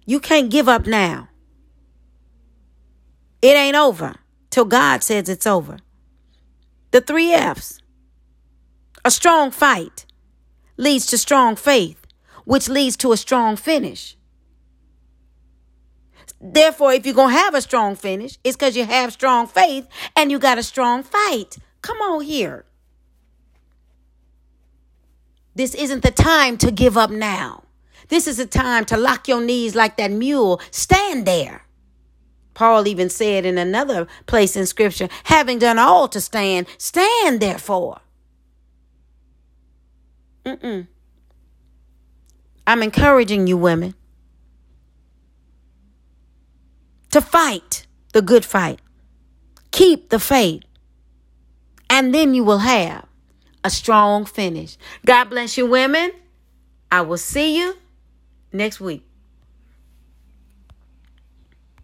You 0.06 0.19
can't 0.19 0.49
give 0.49 0.67
up 0.67 0.86
now. 0.88 1.30
It 3.41 3.56
ain't 3.56 3.76
over 3.76 4.15
till 4.49 4.65
God 4.65 5.04
says 5.04 5.30
it's 5.30 5.47
over. 5.47 5.78
The 6.91 7.02
three 7.02 7.34
F's. 7.34 7.82
A 9.06 9.12
strong 9.12 9.52
fight 9.52 10.06
leads 10.78 11.06
to 11.08 11.17
strong 11.17 11.56
faith, 11.56 12.06
which 12.45 12.69
leads 12.69 12.95
to 12.97 13.12
a 13.12 13.17
strong 13.17 13.56
finish. 13.58 14.15
Therefore, 16.40 16.94
if 16.94 17.06
you're 17.06 17.16
going 17.16 17.34
to 17.34 17.40
have 17.40 17.54
a 17.54 17.62
strong 17.62 17.96
finish, 17.96 18.38
it's 18.44 18.56
because 18.56 18.76
you 18.76 18.86
have 18.86 19.14
strong 19.14 19.48
faith 19.48 19.88
and 20.16 20.32
you 20.32 20.40
got 20.40 20.58
a 20.58 20.64
strong 20.64 21.04
fight. 21.04 21.58
Come 21.82 21.98
on 21.98 22.24
here. 22.24 22.66
This 25.56 25.76
isn't 25.76 26.04
the 26.04 26.12
time 26.12 26.58
to 26.58 26.72
give 26.72 26.98
up 26.98 27.12
now. 27.12 27.64
This 28.10 28.28
is 28.28 28.38
the 28.38 28.46
time 28.46 28.86
to 28.86 28.98
lock 28.98 29.28
your 29.28 29.42
knees 29.42 29.76
like 29.76 29.98
that 29.98 30.12
mule. 30.12 30.60
Stand 30.72 31.26
there. 31.26 31.66
Paul 32.54 32.88
even 32.88 33.10
said 33.10 33.46
in 33.46 33.58
another 33.58 34.08
place 34.26 34.56
in 34.56 34.66
scripture, 34.66 35.10
having 35.26 35.60
done 35.60 35.80
all 35.80 36.08
to 36.10 36.22
stand, 36.22 36.68
stand 36.78 37.40
therefore. 37.40 38.02
Mm-mm. 40.46 40.88
I'm 42.68 42.84
encouraging 42.84 43.48
you, 43.48 43.58
women, 43.58 43.96
to 47.13 47.21
fight 47.21 47.86
the 48.13 48.23
good 48.23 48.43
fight. 48.43 48.80
Keep 49.69 50.10
the 50.10 50.19
faith. 50.19 50.63
And 51.88 52.12
then 52.13 52.34
you 52.34 52.43
will 52.43 52.58
have 52.58 53.06
a 53.63 53.69
strong 53.69 54.26
finish. 54.26 54.78
God 55.06 55.26
bless 55.26 55.56
you, 55.56 55.67
women. 55.67 56.12
I 56.91 57.02
will 57.02 57.17
see 57.17 57.56
you 57.56 57.78
next 58.52 58.82
week. 58.82 59.06